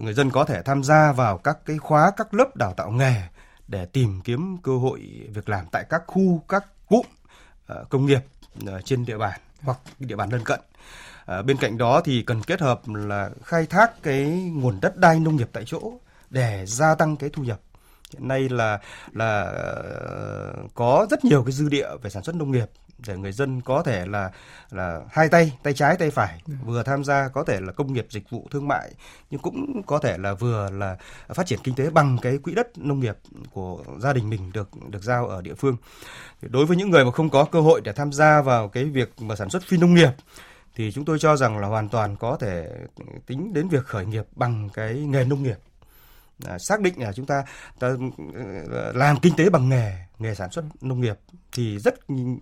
[0.00, 3.22] người dân có thể tham gia vào các cái khóa các lớp đào tạo nghề
[3.68, 5.00] để tìm kiếm cơ hội
[5.34, 7.06] việc làm tại các khu các cụm
[7.88, 8.20] công nghiệp
[8.84, 10.60] trên địa bàn hoặc địa bàn lân cận
[11.26, 15.36] bên cạnh đó thì cần kết hợp là khai thác cái nguồn đất đai nông
[15.36, 15.92] nghiệp tại chỗ
[16.30, 17.60] để gia tăng cái thu nhập.
[18.12, 18.78] Hiện nay là
[19.12, 19.52] là
[20.74, 22.70] có rất nhiều cái dư địa về sản xuất nông nghiệp
[23.06, 24.30] để người dân có thể là
[24.70, 26.42] là hai tay tay trái tay phải.
[26.46, 26.54] Ừ.
[26.64, 28.90] vừa tham gia có thể là công nghiệp dịch vụ thương mại
[29.30, 30.96] nhưng cũng có thể là vừa là
[31.28, 33.16] phát triển kinh tế bằng cái quỹ đất nông nghiệp
[33.52, 35.76] của gia đình mình được được giao ở địa phương.
[36.42, 39.12] Đối với những người mà không có cơ hội để tham gia vào cái việc
[39.20, 40.10] mà sản xuất phi nông nghiệp
[40.76, 42.68] thì chúng tôi cho rằng là hoàn toàn có thể
[43.26, 45.56] tính đến việc khởi nghiệp bằng cái nghề nông nghiệp.
[46.44, 47.44] À, xác định là chúng ta,
[47.78, 47.96] ta
[48.70, 51.18] ờ, làm kinh tế bằng nghề nghề sản xuất nông nghiệp
[51.52, 51.94] thì rất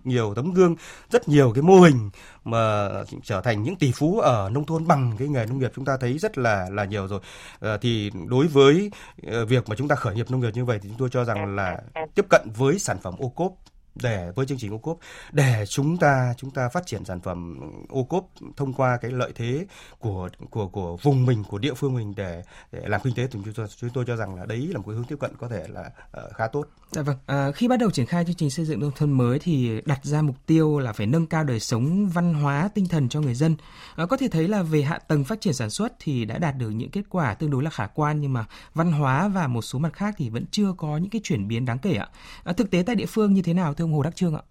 [0.03, 0.75] nhiều tấm gương
[1.11, 2.09] rất nhiều cái mô hình
[2.43, 2.89] mà
[3.23, 5.97] trở thành những tỷ phú ở nông thôn bằng cái nghề nông nghiệp chúng ta
[5.97, 7.19] thấy rất là là nhiều rồi.
[7.59, 8.91] À, thì đối với
[9.27, 11.23] ờ, việc mà chúng ta khởi nghiệp nông nghiệp như vậy thì chúng tôi cho
[11.23, 11.81] rằng là
[12.15, 13.53] tiếp cận với sản phẩm ô cốp
[13.95, 14.97] để với chương trình ô cốp
[15.31, 18.27] để chúng ta chúng ta phát triển sản phẩm ô cốp
[18.57, 19.65] thông qua cái lợi thế
[19.99, 23.39] của của của vùng mình của địa phương mình để, để làm kinh tế thì
[23.45, 25.47] chúng tôi chúng tôi cho rằng là đấy là một cái hướng tiếp cận có
[25.47, 25.91] thể là
[26.25, 26.67] uh, khá tốt.
[26.91, 27.17] Dạ vâng.
[27.25, 30.05] À, khi bắt đầu triển khai chương trình xây dựng nông thôn mới thì đặt
[30.05, 33.33] ra mục tiêu là phải nâng cao đời sống văn hóa tinh thần cho người
[33.33, 33.55] dân.
[33.95, 36.57] À, có thể thấy là về hạ tầng phát triển sản xuất thì đã đạt
[36.57, 39.61] được những kết quả tương đối là khả quan nhưng mà văn hóa và một
[39.61, 42.07] số mặt khác thì vẫn chưa có những cái chuyển biến đáng kể ạ.
[42.43, 44.43] À, thực tế tại địa phương như thế nào thưa ông Hồ Đắc Trương ạ?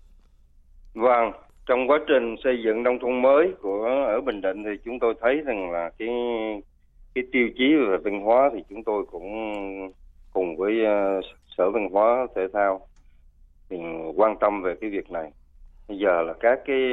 [0.94, 1.32] Vâng,
[1.66, 5.14] trong quá trình xây dựng nông thôn mới của ở Bình Định thì chúng tôi
[5.20, 6.08] thấy rằng là cái
[7.14, 9.32] cái tiêu chí về văn hóa thì chúng tôi cũng
[10.32, 11.24] cùng với uh,
[11.56, 12.86] sở văn hóa thể thao
[13.68, 13.76] thì
[14.16, 15.30] quan tâm về cái việc này
[15.88, 16.90] bây giờ là các cái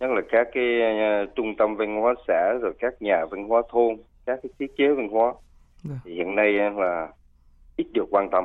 [0.00, 3.62] nhất là các cái uh, trung tâm văn hóa xã rồi các nhà văn hóa
[3.70, 5.32] thôn các cái thiết chế văn hóa
[5.88, 6.00] yeah.
[6.04, 7.08] thì hiện nay là
[7.76, 8.44] ít được quan tâm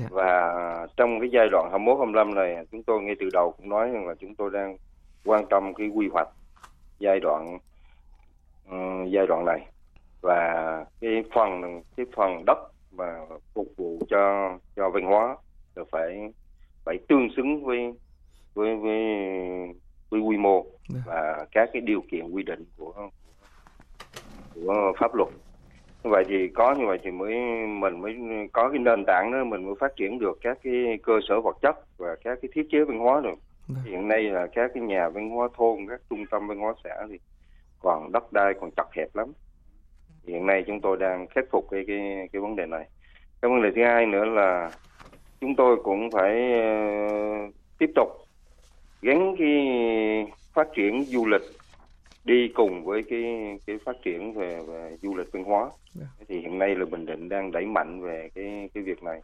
[0.00, 0.10] Yeah.
[0.10, 0.16] Dạ.
[0.16, 3.90] Và trong cái giai đoạn 21 25 này chúng tôi ngay từ đầu cũng nói
[3.90, 4.76] rằng là chúng tôi đang
[5.24, 6.28] quan tâm cái quy hoạch
[6.98, 7.58] giai đoạn
[8.70, 9.66] um, giai đoạn này
[10.20, 12.58] và cái phần cái phần đất
[12.92, 13.18] mà
[13.54, 15.36] phục vụ cho cho văn hóa
[15.74, 16.32] là phải
[16.84, 17.92] phải tương xứng với
[18.54, 19.00] với với
[20.10, 20.66] với quy mô.
[20.88, 21.00] Dạ.
[21.06, 23.10] và các cái điều kiện quy định của
[24.54, 25.28] của pháp luật
[26.02, 27.34] vậy thì có như vậy thì mới
[27.66, 28.16] mình mới
[28.52, 31.56] có cái nền tảng đó mình mới phát triển được các cái cơ sở vật
[31.62, 33.38] chất và các cái thiết chế văn hóa được.
[33.68, 33.78] Vâng.
[33.84, 37.06] hiện nay là các cái nhà văn hóa thôn các trung tâm văn hóa xã
[37.10, 37.18] thì
[37.80, 39.32] còn đất đai còn chặt hẹp lắm.
[40.26, 42.84] Hiện nay chúng tôi đang khắc phục cái cái cái vấn đề này.
[43.42, 44.70] Cái vấn đề thứ hai nữa là
[45.40, 46.52] chúng tôi cũng phải
[47.48, 48.08] uh, tiếp tục
[49.02, 49.66] gắn cái
[50.54, 51.42] phát triển du lịch
[52.28, 55.72] đi cùng với cái cái phát triển về, về du lịch văn hóa yeah.
[55.94, 56.06] Dạ.
[56.28, 59.20] thì hiện nay là bình định đang đẩy mạnh về cái cái việc này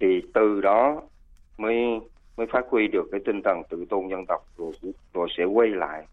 [0.00, 1.02] thì từ đó
[1.58, 2.00] mới
[2.36, 4.72] mới phát huy được cái tinh thần tự tôn dân tộc rồi
[5.14, 6.04] rồi sẽ quay lại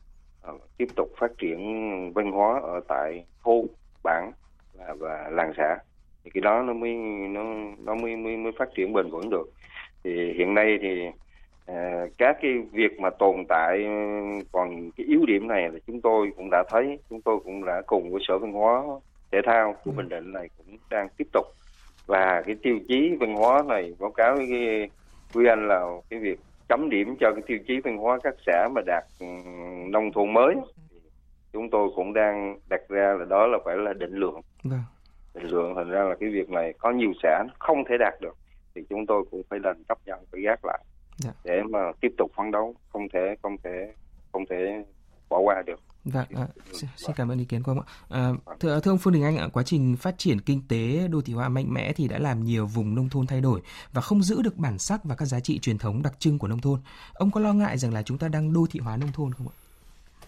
[0.51, 1.59] uh, tiếp tục phát triển
[2.13, 3.65] văn hóa ở tại thôn
[4.03, 4.31] bản
[4.73, 5.77] và, và làng xã
[6.23, 6.93] thì cái đó nó mới
[7.29, 7.43] nó
[7.85, 9.51] nó mới mới, mới phát triển bền vững được
[10.03, 11.09] thì hiện nay thì
[12.17, 13.85] các cái việc mà tồn tại
[14.51, 17.81] còn cái yếu điểm này là chúng tôi cũng đã thấy chúng tôi cũng đã
[17.87, 18.83] cùng với sở văn hóa
[19.31, 19.95] thể thao của ừ.
[19.97, 21.45] bình định này cũng đang tiếp tục
[22.07, 24.89] và cái tiêu chí văn hóa này báo cáo với
[25.33, 28.67] quý anh là cái việc chấm điểm cho cái tiêu chí văn hóa các xã
[28.75, 29.25] mà đạt ừ,
[29.89, 30.55] nông thôn mới
[31.53, 34.83] chúng tôi cũng đang đặt ra là đó là phải là định lượng vâng.
[35.33, 38.37] định lượng thành ra là cái việc này có nhiều xã không thể đạt được
[38.75, 40.79] thì chúng tôi cũng phải đành chấp nhận phải gác lại
[41.21, 41.31] dạ.
[41.43, 43.93] để mà tiếp tục phấn đấu không thể không thể
[44.31, 44.83] không thể
[45.29, 47.85] bỏ qua được Vâng, à, xin cảm ơn ý kiến của ông ạ.
[48.09, 48.29] À,
[48.59, 51.33] thưa, thưa ông Phương Đình Anh ạ, quá trình phát triển kinh tế đô thị
[51.33, 53.61] hóa mạnh mẽ thì đã làm nhiều vùng nông thôn thay đổi
[53.93, 56.47] và không giữ được bản sắc và các giá trị truyền thống đặc trưng của
[56.47, 56.79] nông thôn.
[57.13, 59.47] Ông có lo ngại rằng là chúng ta đang đô thị hóa nông thôn không
[59.47, 59.55] ạ?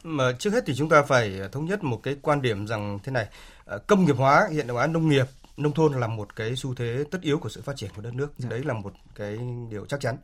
[0.04, 3.12] Mà trước hết thì chúng ta phải thống nhất một cái quan điểm rằng thế
[3.12, 3.28] này,
[3.66, 5.26] à, công nghiệp hóa, hiện đại hóa nông nghiệp,
[5.58, 8.14] nông thôn là một cái xu thế tất yếu của sự phát triển của đất
[8.14, 8.34] nước.
[8.38, 8.50] Dạ.
[8.50, 10.18] Đấy là một cái điều chắc chắn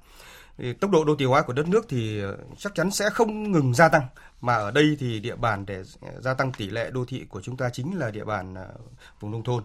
[0.60, 3.52] thì tốc độ đô thị hóa của đất nước thì ờ, chắc chắn sẽ không
[3.52, 4.08] ngừng gia tăng
[4.42, 7.42] mà ở đây thì địa bàn để ờ, gia tăng tỷ lệ đô thị của
[7.42, 8.68] chúng ta chính là địa bàn ờ,
[9.20, 9.64] vùng nông thôn.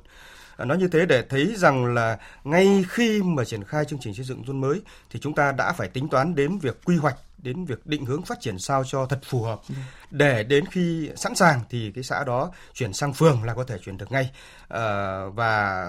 [0.59, 4.25] Nói như thế để thấy rằng là ngay khi mà triển khai chương trình xây
[4.25, 7.65] dựng thôn mới thì chúng ta đã phải tính toán đến việc quy hoạch đến
[7.65, 9.75] việc định hướng phát triển sao cho thật phù hợp ừ.
[10.11, 13.79] để đến khi sẵn sàng thì cái xã đó chuyển sang phường là có thể
[13.79, 14.31] chuyển được ngay
[14.69, 15.87] à, và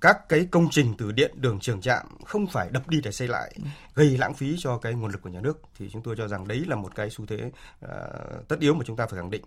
[0.00, 3.28] các cái công trình từ điện đường trường trạm không phải đập đi để xây
[3.28, 3.62] lại ừ.
[3.94, 6.48] gây lãng phí cho cái nguồn lực của nhà nước thì chúng tôi cho rằng
[6.48, 7.50] đấy là một cái xu thế
[7.84, 9.42] uh, tất yếu mà chúng ta phải khẳng định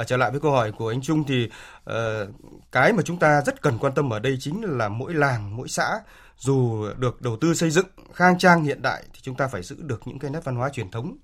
[0.00, 1.48] uh, trở lại với câu hỏi của anh Trung thì
[1.90, 1.94] uh,
[2.72, 5.68] cái mà chúng ta rất cần quan tâm ở đây chính là mỗi làng mỗi
[5.68, 6.00] xã
[6.42, 9.76] dù được đầu tư xây dựng khang trang hiện đại thì chúng ta phải giữ
[9.78, 11.16] được những cái nét văn hóa truyền thống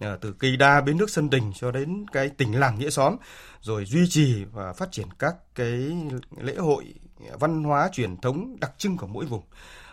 [0.00, 3.16] à, từ cây đa bến nước sân đình cho đến cái tình làng nghĩa xóm
[3.60, 5.96] rồi duy trì và phát triển các cái
[6.40, 6.94] lễ hội
[7.38, 9.42] văn hóa truyền thống đặc trưng của mỗi vùng.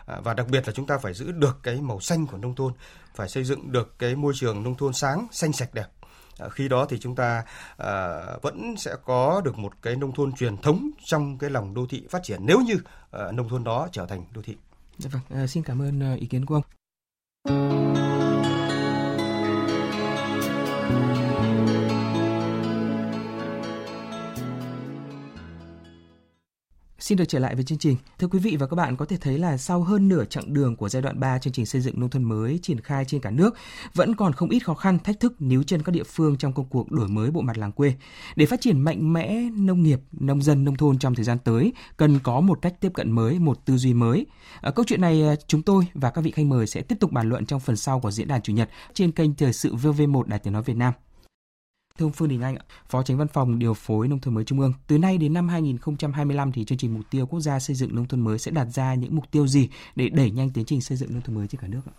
[0.06, 2.54] À, và đặc biệt là chúng ta phải giữ được cái màu xanh của nông
[2.54, 2.72] thôn
[3.14, 5.86] phải xây dựng được cái môi trường nông thôn sáng xanh sạch đẹp.
[6.38, 7.44] À, khi đó thì chúng ta
[7.76, 11.86] à, vẫn sẽ có được một cái nông thôn truyền thống trong cái lòng đô
[11.90, 12.40] thị phát triển.
[12.42, 12.74] Nếu như
[13.10, 14.56] Ờ, nông thôn đó trở thành đô thị.
[14.98, 18.07] Dạ vâng, à, xin cảm ơn ờ, ý kiến của ông.
[27.08, 27.96] Xin được trở lại với chương trình.
[28.18, 30.76] Thưa quý vị và các bạn, có thể thấy là sau hơn nửa chặng đường
[30.76, 33.30] của giai đoạn 3 chương trình xây dựng nông thôn mới triển khai trên cả
[33.30, 33.54] nước,
[33.94, 36.68] vẫn còn không ít khó khăn, thách thức níu chân các địa phương trong công
[36.68, 37.94] cuộc đổi mới bộ mặt làng quê.
[38.36, 41.72] Để phát triển mạnh mẽ nông nghiệp, nông dân, nông thôn trong thời gian tới,
[41.96, 44.26] cần có một cách tiếp cận mới, một tư duy mới.
[44.60, 47.12] Ở câu chuyện này, à, chúng tôi và các vị khách mời sẽ tiếp tục
[47.12, 50.22] bàn luận trong phần sau của diễn đàn Chủ nhật trên kênh Thời sự VV1
[50.22, 50.92] Đài Tiếng Nói Việt Nam.
[51.98, 52.56] Thưa ông Phương Đình Anh,
[52.88, 55.48] Phó Tránh Văn phòng Điều phối Nông thôn mới Trung ương, từ nay đến năm
[55.48, 58.64] 2025 thì chương trình mục tiêu quốc gia xây dựng nông thôn mới sẽ đặt
[58.64, 61.46] ra những mục tiêu gì để đẩy nhanh tiến trình xây dựng nông thôn mới
[61.46, 61.94] trên cả nước ạ?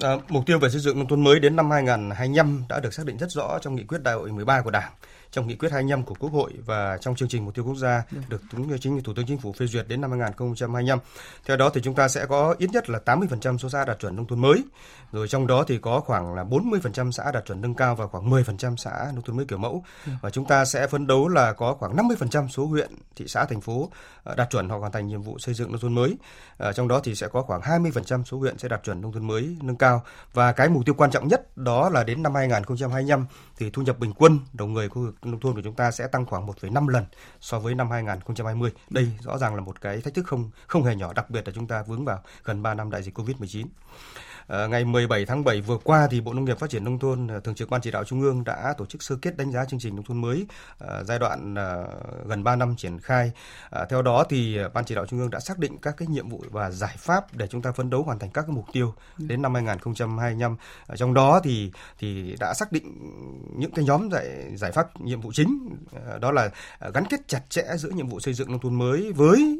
[0.00, 3.06] À, mục tiêu về xây dựng nông thôn mới đến năm 2025 đã được xác
[3.06, 4.92] định rất rõ trong nghị quyết đại hội 13 của Đảng
[5.32, 8.02] trong nghị quyết 25 của Quốc hội và trong chương trình mục tiêu quốc gia
[8.10, 8.20] dạ.
[8.28, 10.98] được Thủ chính Thủ tướng Chính phủ phê duyệt đến năm 2025.
[11.46, 14.16] Theo đó thì chúng ta sẽ có ít nhất là 80% số xã đạt chuẩn
[14.16, 14.64] nông thôn mới.
[15.12, 18.30] Rồi trong đó thì có khoảng là 40% xã đạt chuẩn nâng cao và khoảng
[18.30, 19.84] 10% xã nông thôn mới kiểu mẫu.
[20.06, 20.12] Dạ.
[20.22, 23.60] Và chúng ta sẽ phấn đấu là có khoảng 50% số huyện, thị xã, thành
[23.60, 23.90] phố
[24.24, 26.16] ờ, đạt chuẩn hoặc hoàn thành nhiệm vụ xây dựng nông thôn mới.
[26.58, 29.26] À, trong đó thì sẽ có khoảng 20% số huyện sẽ đạt chuẩn nông thôn
[29.26, 33.26] mới nâng cao và cái mục tiêu quan trọng nhất đó là đến năm 2025
[33.58, 36.06] thì thu nhập bình quân đầu người khu vực nông thôn của chúng ta sẽ
[36.06, 37.04] tăng khoảng 1,5 lần
[37.40, 38.70] so với năm 2020.
[38.90, 41.52] Đây rõ ràng là một cái thách thức không không hề nhỏ, đặc biệt là
[41.54, 43.66] chúng ta vướng vào gần 3 năm đại dịch Covid-19.
[44.50, 47.26] À, ngày 17 tháng 7 vừa qua thì Bộ Nông nghiệp Phát triển nông thôn
[47.26, 49.64] ờ, thường trực Ban chỉ đạo Trung ương đã tổ chức sơ kết đánh giá
[49.64, 50.46] chương trình nông thôn mới
[50.78, 51.84] à, giai đoạn à,
[52.26, 53.32] gần 3 năm triển khai.
[53.70, 56.28] À, theo đó thì Ban chỉ đạo Trung ương đã xác định các cái nhiệm
[56.28, 58.94] vụ và giải pháp để chúng ta phấn đấu hoàn thành các cái mục tiêu
[59.18, 59.24] ừ.
[59.28, 60.56] đến năm 2025.
[60.86, 62.84] À, trong đó thì thì đã xác định
[63.56, 66.50] những cái nhóm giải giải pháp nhiệm vụ chính à, đó là
[66.94, 69.58] gắn kết chặt chẽ giữa nhiệm vụ xây dựng nông thôn mới với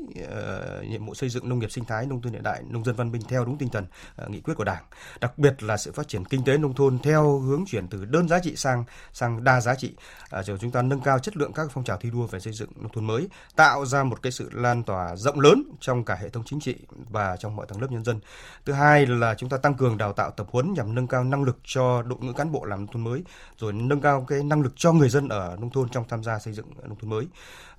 [0.88, 3.12] nhiệm vụ xây dựng nông nghiệp sinh thái, nông thôn hiện đại, nông dân văn
[3.12, 3.86] minh theo đúng tinh thần
[4.28, 6.98] nghị quyết của Đảng Đảng, đặc biệt là sự phát triển kinh tế nông thôn
[6.98, 9.94] theo hướng chuyển từ đơn giá trị sang sang đa giá trị.
[10.30, 12.52] À, rồi chúng ta nâng cao chất lượng các phong trào thi đua về xây
[12.52, 16.14] dựng nông thôn mới, tạo ra một cái sự lan tỏa rộng lớn trong cả
[16.14, 16.76] hệ thống chính trị
[17.10, 18.20] và trong mọi tầng lớp nhân dân.
[18.64, 21.44] Thứ hai là chúng ta tăng cường đào tạo tập huấn nhằm nâng cao năng
[21.44, 23.22] lực cho đội ngũ cán bộ làm nông thôn mới,
[23.58, 26.38] rồi nâng cao cái năng lực cho người dân ở nông thôn trong tham gia
[26.38, 27.26] xây dựng nông thôn mới.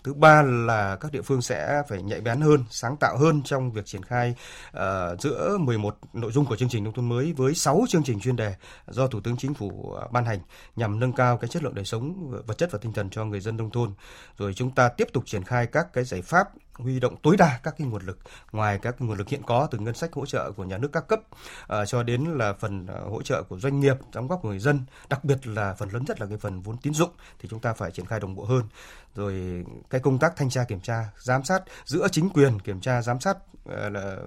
[0.03, 3.71] Thứ ba là các địa phương sẽ phải nhạy bén hơn, sáng tạo hơn trong
[3.71, 4.35] việc triển khai
[4.77, 8.19] uh, giữa 11 nội dung của chương trình nông thôn mới với 6 chương trình
[8.19, 8.55] chuyên đề
[8.87, 10.39] do Thủ tướng Chính phủ ờ, ban hành
[10.75, 13.39] nhằm nâng cao cái chất lượng đời sống vật chất và tinh thần cho người
[13.39, 13.93] dân nông thôn.
[14.37, 16.47] Rồi chúng ta tiếp tục triển khai các cái giải pháp
[16.81, 18.19] huy động tối đa các cái nguồn lực
[18.51, 20.89] ngoài các cái nguồn lực hiện có từ ngân sách hỗ trợ của nhà nước
[20.93, 24.41] các cấp uh, cho đến là phần uh, hỗ trợ của doanh nghiệp đóng góp
[24.41, 27.09] của người dân đặc biệt là phần lớn nhất là cái phần vốn tín dụng
[27.39, 28.63] thì chúng ta phải triển khai đồng bộ hơn.
[29.15, 33.01] Rồi cái công tác thanh tra kiểm tra giám sát giữa chính quyền kiểm tra
[33.01, 34.17] giám sát uh, là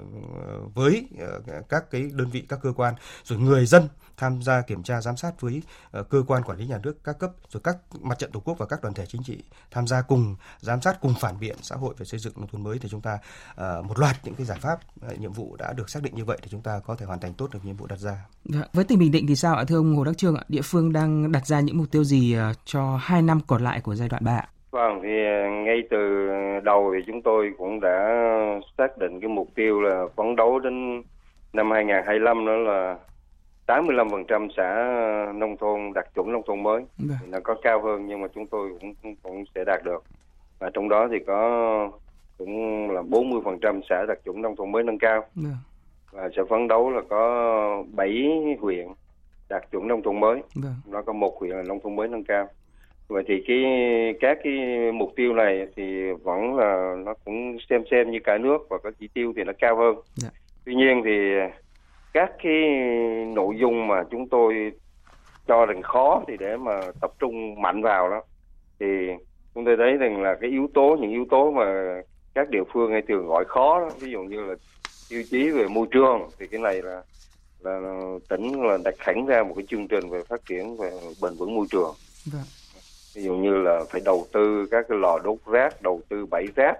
[0.74, 4.82] với uh, các cái đơn vị các cơ quan rồi người dân tham gia kiểm
[4.82, 5.62] tra giám sát với
[6.00, 8.58] uh, cơ quan quản lý nhà nước các cấp rồi các mặt trận tổ quốc
[8.58, 11.76] và các đoàn thể chính trị tham gia cùng giám sát cùng phản biện xã
[11.76, 13.18] hội về xây dựng nông thôn mới thì chúng ta
[13.50, 16.24] uh, một loạt những cái giải pháp uh, nhiệm vụ đã được xác định như
[16.24, 18.16] vậy thì chúng ta có thể hoàn thành tốt được nhiệm vụ đặt ra.
[18.44, 20.42] Dạ, với tỉnh Bình Định thì sao ạ thưa ông Hồ Đắc Trương ạ?
[20.48, 23.94] Địa phương đang đặt ra những mục tiêu gì cho hai năm còn lại của
[23.94, 25.08] giai đoạn 3 Vâng, thì
[25.64, 26.28] ngay từ
[26.64, 28.24] đầu thì chúng tôi cũng đã
[28.78, 31.02] xác định cái mục tiêu là phấn đấu đến
[31.52, 32.96] năm 2025 đó là
[33.66, 34.92] 85% xã
[35.34, 36.82] nông thôn đạt chuẩn nông thôn mới.
[36.98, 37.14] Dạ.
[37.20, 40.04] Thì nó có cao hơn nhưng mà chúng tôi cũng cũng sẽ đạt được.
[40.58, 41.90] Và trong đó thì có
[42.38, 45.24] cũng là 40% xã đạt chuẩn nông thôn mới nâng cao.
[45.34, 45.50] Dạ.
[46.12, 48.28] Và sẽ phấn đấu là có 7
[48.60, 48.86] huyện
[49.48, 50.42] đạt chuẩn nông thôn mới.
[50.54, 50.70] Dạ.
[50.86, 52.48] Nó có một huyện là nông thôn mới nâng cao.
[53.08, 53.64] Vậy thì cái
[54.20, 54.52] các cái
[54.92, 58.90] mục tiêu này thì vẫn là nó cũng xem xem như cả nước và có
[59.00, 59.94] chỉ tiêu thì nó cao hơn.
[60.64, 61.30] Tuy nhiên thì
[62.14, 62.62] các cái
[63.34, 64.72] nội dung mà chúng tôi
[65.46, 68.22] cho rằng khó thì để mà tập trung mạnh vào đó.
[68.80, 68.86] Thì
[69.54, 71.94] chúng tôi thấy rằng là cái yếu tố những yếu tố mà
[72.34, 74.54] các địa phương hay thường gọi khó đó, ví dụ như là
[75.08, 77.02] tiêu chí về môi trường thì cái này là
[77.60, 77.80] là
[78.28, 80.90] tỉnh là đặt hẳn ra một cái chương trình về phát triển về
[81.22, 81.94] bền vững môi trường.
[82.32, 82.42] Vâng.
[83.14, 86.46] ví dụ như là phải đầu tư các cái lò đốt rác đầu tư bãi
[86.56, 86.78] rác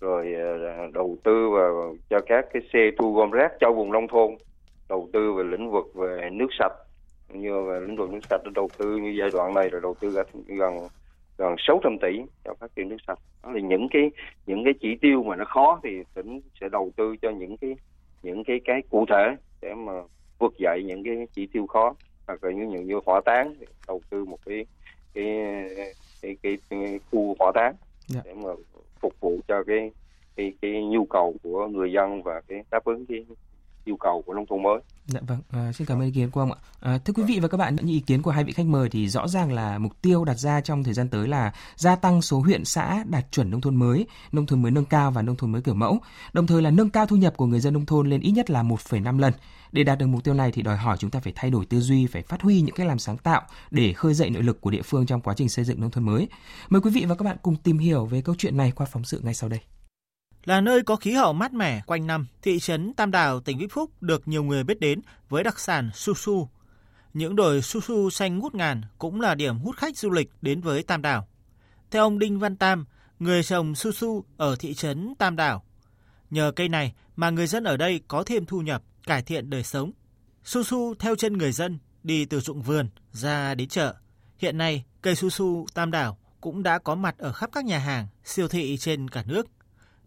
[0.00, 4.08] rồi ờ, đầu tư vào cho các cái xe thu gom rác cho vùng nông
[4.08, 4.30] thôn
[4.90, 6.72] đầu tư về lĩnh vực về nước sạch
[7.28, 10.10] như về lĩnh vực nước sạch đầu tư như giai đoạn này là đầu tư
[10.46, 10.88] gần
[11.38, 14.10] gần 600 tỷ cho phát triển nước sạch đó là những cái
[14.46, 17.76] những cái chỉ tiêu mà nó khó thì tỉnh sẽ đầu tư cho những cái
[18.22, 19.92] những cái cái cụ thể để mà
[20.38, 21.94] vượt dậy những cái chỉ tiêu khó
[22.26, 23.54] hoặc là như những như hỏa táng
[23.88, 24.66] đầu tư một cái
[25.14, 25.26] cái
[26.22, 27.76] cái cái, cái khu hỏa táng yeah.
[28.06, 28.20] Dạ.
[28.24, 28.50] để mà
[29.00, 29.90] phục vụ cho cái
[30.36, 33.24] cái cái nhu cầu của người dân và cái đáp ứng cái
[33.84, 34.80] yêu cầu của nông thôn mới.
[35.06, 36.58] Dạ vâng, à, xin cảm ơn ý kiến của ông ạ.
[36.80, 38.88] À, thưa quý vị và các bạn, những ý kiến của hai vị khách mời
[38.88, 42.22] thì rõ ràng là mục tiêu đặt ra trong thời gian tới là gia tăng
[42.22, 45.36] số huyện xã đạt chuẩn nông thôn mới, nông thôn mới nâng cao và nông
[45.36, 45.98] thôn mới kiểu mẫu,
[46.32, 48.50] đồng thời là nâng cao thu nhập của người dân nông thôn lên ít nhất
[48.50, 49.32] là 1,5 lần.
[49.72, 51.80] Để đạt được mục tiêu này thì đòi hỏi chúng ta phải thay đổi tư
[51.80, 54.70] duy, phải phát huy những cách làm sáng tạo để khơi dậy nội lực của
[54.70, 56.28] địa phương trong quá trình xây dựng nông thôn mới.
[56.68, 59.04] Mời quý vị và các bạn cùng tìm hiểu về câu chuyện này qua phóng
[59.04, 59.60] sự ngay sau đây.
[60.44, 63.68] Là nơi có khí hậu mát mẻ quanh năm, thị trấn Tam Đảo, tỉnh Vĩnh
[63.68, 66.50] Phúc được nhiều người biết đến với đặc sản su su.
[67.14, 70.60] Những đồi su su xanh ngút ngàn cũng là điểm hút khách du lịch đến
[70.60, 71.28] với Tam Đảo.
[71.90, 72.84] Theo ông Đinh Văn Tam,
[73.18, 75.64] người trồng su su ở thị trấn Tam Đảo,
[76.30, 79.62] nhờ cây này mà người dân ở đây có thêm thu nhập, cải thiện đời
[79.62, 79.92] sống.
[80.44, 83.94] Su su theo chân người dân đi từ ruộng vườn ra đến chợ.
[84.38, 87.78] Hiện nay, cây su su Tam Đảo cũng đã có mặt ở khắp các nhà
[87.78, 89.46] hàng, siêu thị trên cả nước.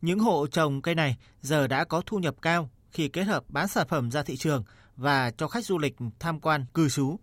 [0.03, 3.67] Những hộ trồng cây này giờ đã có thu nhập cao khi kết hợp bán
[3.67, 4.63] sản phẩm ra thị trường
[4.95, 7.15] và cho khách du lịch tham quan cư trú.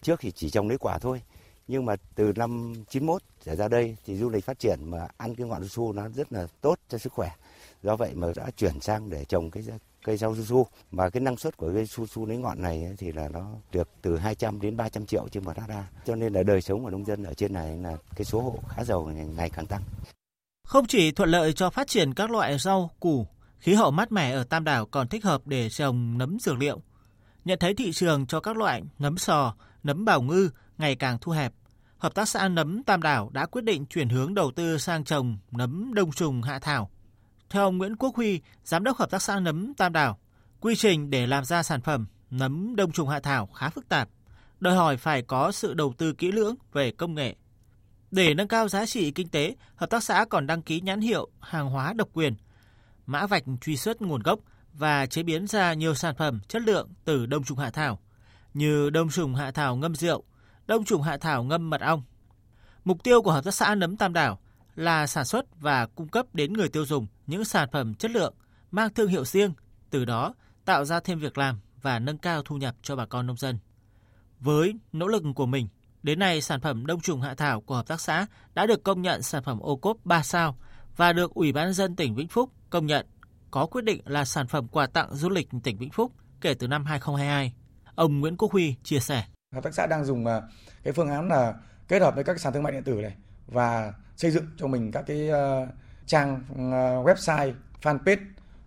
[0.00, 1.22] Trước thì chỉ trồng lấy quả thôi,
[1.68, 5.34] nhưng mà từ năm 91 trở ra đây thì du lịch phát triển mà ăn
[5.34, 7.30] cái ngọn su su nó rất là tốt cho sức khỏe.
[7.82, 9.64] Do vậy mà đã chuyển sang để trồng cái
[10.04, 12.94] cây rau su su và cái năng suất của cây su su lấy ngọn này
[12.98, 15.88] thì là nó được từ 200 đến 300 triệu trên một hecta.
[16.04, 18.58] Cho nên là đời sống của nông dân ở trên này là cái số hộ
[18.68, 19.04] khá giàu
[19.36, 19.82] ngày càng tăng.
[20.72, 23.26] Không chỉ thuận lợi cho phát triển các loại rau, củ,
[23.58, 26.82] khí hậu mát mẻ ở Tam Đảo còn thích hợp để trồng nấm dược liệu.
[27.44, 31.32] Nhận thấy thị trường cho các loại nấm sò, nấm bảo ngư ngày càng thu
[31.32, 31.52] hẹp,
[31.98, 35.38] Hợp tác xã nấm Tam Đảo đã quyết định chuyển hướng đầu tư sang trồng
[35.50, 36.90] nấm đông trùng hạ thảo.
[37.50, 40.18] Theo ông Nguyễn Quốc Huy, giám đốc Hợp tác xã nấm Tam Đảo,
[40.60, 44.08] quy trình để làm ra sản phẩm nấm đông trùng hạ thảo khá phức tạp,
[44.60, 47.36] đòi hỏi phải có sự đầu tư kỹ lưỡng về công nghệ,
[48.12, 51.30] để nâng cao giá trị kinh tế, hợp tác xã còn đăng ký nhãn hiệu
[51.40, 52.34] hàng hóa độc quyền,
[53.06, 54.38] mã vạch truy xuất nguồn gốc
[54.72, 57.98] và chế biến ra nhiều sản phẩm chất lượng từ đông trùng hạ thảo
[58.54, 60.24] như đông trùng hạ thảo ngâm rượu,
[60.66, 62.02] đông trùng hạ thảo ngâm mật ong.
[62.84, 64.40] Mục tiêu của hợp tác xã nấm Tam Đảo
[64.74, 68.34] là sản xuất và cung cấp đến người tiêu dùng những sản phẩm chất lượng
[68.70, 69.52] mang thương hiệu riêng,
[69.90, 70.34] từ đó
[70.64, 73.58] tạo ra thêm việc làm và nâng cao thu nhập cho bà con nông dân.
[74.40, 75.68] Với nỗ lực của mình,
[76.02, 79.02] Đến nay, sản phẩm đông trùng hạ thảo của hợp tác xã đã được công
[79.02, 80.56] nhận sản phẩm ô cốp 3 sao
[80.96, 83.06] và được Ủy ban dân tỉnh Vĩnh Phúc công nhận
[83.50, 86.68] có quyết định là sản phẩm quà tặng du lịch tỉnh Vĩnh Phúc kể từ
[86.68, 87.54] năm 2022.
[87.94, 89.24] Ông Nguyễn Quốc Huy chia sẻ.
[89.54, 90.42] Hợp tác xã đang dùng à,
[90.82, 91.54] cái phương án là
[91.88, 93.14] kết hợp với các sàn thương mại điện tử này
[93.46, 95.66] và xây dựng cho mình các cái ờ,
[96.06, 98.24] trang ờ, website, fanpage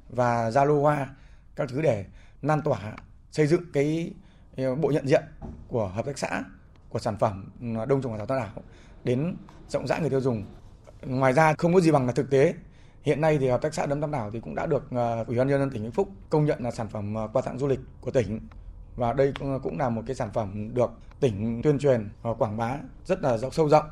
[0.09, 1.05] và Zalo
[1.55, 2.05] các thứ để
[2.41, 2.79] lan tỏa
[3.31, 4.13] xây dựng cái
[4.57, 5.23] ờ, bộ nhận diện
[5.67, 6.43] của hợp tác xã
[6.95, 8.63] của sản phẩm ừ, đông trùng hạ thảo tam đảo
[9.03, 9.35] đến
[9.67, 10.45] rộng rãi người tiêu dùng.
[11.05, 12.53] Ngoài ra không có gì bằng là thực tế.
[13.03, 15.37] Hiện nay thì hợp tác xã đấm tam đảo thì cũng đã được ờ, Ủy
[15.37, 17.67] ban nhân dân tỉnh Vĩnh Phúc công nhận là sản phẩm ờ, quà tặng du
[17.67, 18.39] lịch của tỉnh
[18.95, 20.89] và đây ờ, cũng là một cái sản phẩm được
[21.19, 23.85] tỉnh tuyên truyền và quảng bá rất là rộng sâu rộng.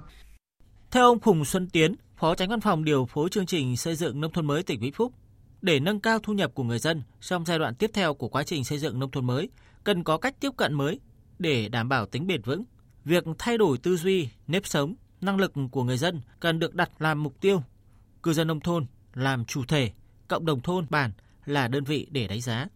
[0.91, 4.21] Theo ông Phùng Xuân Tiến, Phó Tránh Văn phòng điều phối chương trình xây dựng
[4.21, 5.13] nông thôn mới tỉnh Vĩnh Phúc,
[5.61, 8.43] để nâng cao thu nhập của người dân trong giai đoạn tiếp theo của quá
[8.43, 9.49] trình xây dựng nông thôn mới,
[9.83, 10.99] cần có cách tiếp cận mới
[11.39, 12.63] để đảm bảo tính bền vững.
[13.05, 16.89] Việc thay đổi tư duy, nếp sống, năng lực của người dân cần được đặt
[16.99, 17.63] làm mục tiêu.
[18.23, 19.91] Cư dân nông thôn làm chủ thể,
[20.27, 21.11] cộng đồng thôn bản
[21.45, 22.67] là đơn vị để đánh giá.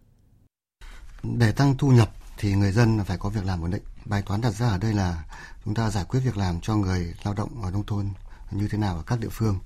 [1.22, 3.82] Để tăng thu nhập thì người dân phải có việc làm ổn định.
[4.04, 5.24] Bài toán đặt ra ở đây là
[5.64, 8.08] chúng ta giải quyết việc làm cho người lao động ở nông thôn
[8.50, 9.58] như thế nào ở các địa phương.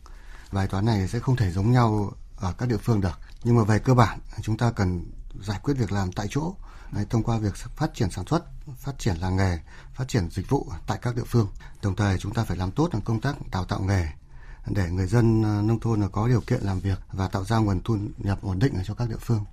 [0.52, 3.18] Bài toán này sẽ không thể giống nhau ở các địa phương được.
[3.44, 5.04] Nhưng mà về cơ bản chúng ta cần
[5.40, 6.54] giải quyết việc làm tại chỗ
[6.92, 8.44] Đấy, thông qua việc phát triển sản xuất,
[8.76, 9.58] phát triển làng nghề,
[9.94, 11.48] phát triển dịch vụ tại các địa phương.
[11.82, 14.06] Đồng thời chúng ta phải làm tốt công tác đào tạo nghề
[14.66, 17.80] để người dân ờ, nông thôn có điều kiện làm việc và tạo ra nguồn
[17.80, 19.44] thu nhập ổn định cho các địa phương.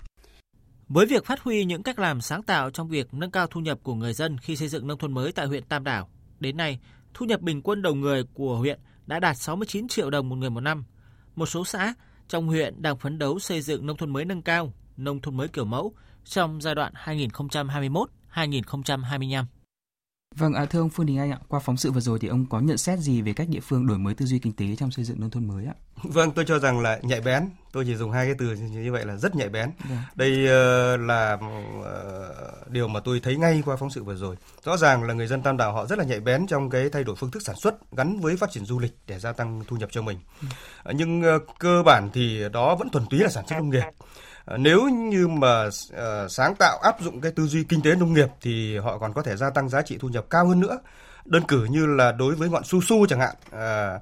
[0.89, 3.79] Với việc phát huy những cách làm sáng tạo trong việc nâng cao thu nhập
[3.83, 6.09] của người dân khi xây dựng nông thôn mới tại huyện Tam Đảo,
[6.39, 6.79] đến nay,
[7.13, 10.49] thu nhập bình quân đầu người của huyện đã đạt 69 triệu đồng một người
[10.49, 10.85] một năm.
[11.35, 11.93] Một số xã
[12.27, 15.47] trong huyện đang phấn đấu xây dựng nông thôn mới nâng cao, nông thôn mới
[15.47, 15.93] kiểu mẫu
[16.25, 19.45] trong giai đoạn 2021-2025.
[20.35, 22.45] Vâng, à, thưa ông Phương Đình Anh ạ, qua phóng sự vừa rồi thì ông
[22.49, 24.91] có nhận xét gì về cách địa phương đổi mới tư duy kinh tế trong
[24.91, 25.73] xây dựng nông thôn mới ạ?
[26.03, 27.49] Vâng, tôi cho rằng là nhạy bén.
[27.71, 29.71] Tôi chỉ dùng hai cái từ như vậy là rất nhạy bén.
[29.89, 29.97] Vâng.
[30.15, 34.35] Đây uh, là uh, điều mà tôi thấy ngay qua phóng sự vừa rồi.
[34.63, 37.03] Rõ ràng là người dân Tam Đảo họ rất là nhạy bén trong cái thay
[37.03, 39.77] đổi phương thức sản xuất gắn với phát triển du lịch để gia tăng thu
[39.77, 40.17] nhập cho mình.
[40.89, 43.83] Uh, nhưng uh, cơ bản thì đó vẫn thuần túy là sản xuất nông nghiệp.
[44.49, 48.13] Ờ, nếu như mà uh, sáng tạo áp dụng cái tư duy kinh tế nông
[48.13, 50.79] nghiệp thì họ còn có thể gia tăng giá trị thu nhập cao hơn nữa.
[51.25, 53.99] Đơn cử như là đối với ngọn su su chẳng hạn ờ,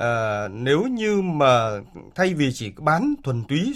[0.00, 1.70] à, nếu như mà
[2.14, 3.74] thay vì chỉ bán thuần túy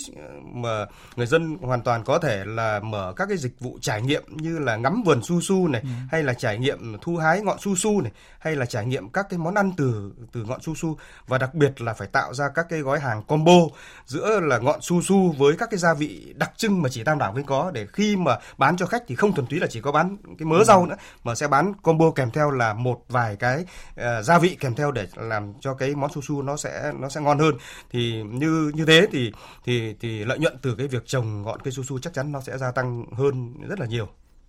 [0.53, 4.23] mà người dân hoàn toàn có thể là mở các cái dịch vụ trải nghiệm
[4.29, 5.89] như là ngắm vườn su su này ừ.
[6.11, 9.27] hay là trải nghiệm thu hái ngọn su su này hay là trải nghiệm các
[9.31, 10.97] cái món ăn từ từ ngọn su su
[11.27, 13.59] và đặc biệt là phải tạo ra các cái gói hàng combo
[14.07, 17.19] giữa là ngọn su su với các cái gia vị đặc trưng mà chỉ tam
[17.19, 19.81] đảo mới có để khi mà bán cho khách thì không thuần túy là chỉ
[19.81, 20.65] có bán cái mớ ừ.
[20.65, 24.57] rau nữa mà sẽ bán combo kèm theo là một vài cái uh, gia vị
[24.61, 27.55] kèm theo để làm cho cái món su su nó sẽ nó sẽ ngon hơn
[27.91, 29.33] thì như như thế thì
[29.65, 32.41] thì thì lợi nhuận từ cái việc trồng ngọn cây su su chắc chắn nó
[32.41, 34.09] sẽ gia tăng hơn rất là nhiều.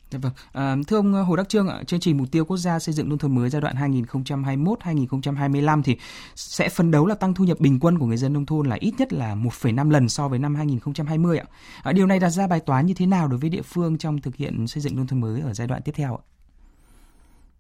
[0.10, 0.32] Dạ vâng.
[0.54, 3.18] À, thưa ông Hồ Đắc Trương, chương trình mục tiêu quốc gia xây dựng nông
[3.18, 5.98] thôn mới giai đoạn 2021-2025 thì
[6.36, 8.78] sẽ phấn đấu là tăng thu nhập bình quân của người dân nông thôn là
[8.80, 11.46] ít nhất là 1,5 lần so với năm 2020 ạ.
[11.84, 14.22] À, điều này đặt ra bài toán như thế nào đối với địa phương trong
[14.22, 16.24] thực hiện xây dựng nông thôn mới ở giai đoạn tiếp theo ạ?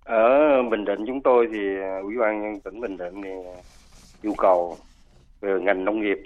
[0.04, 1.60] Ở Bình Định chúng tôi thì
[2.04, 3.30] Ủy ban nhân tỉnh Bình Định thì
[4.26, 4.78] yêu cầu
[5.42, 6.18] về ngành nông nghiệp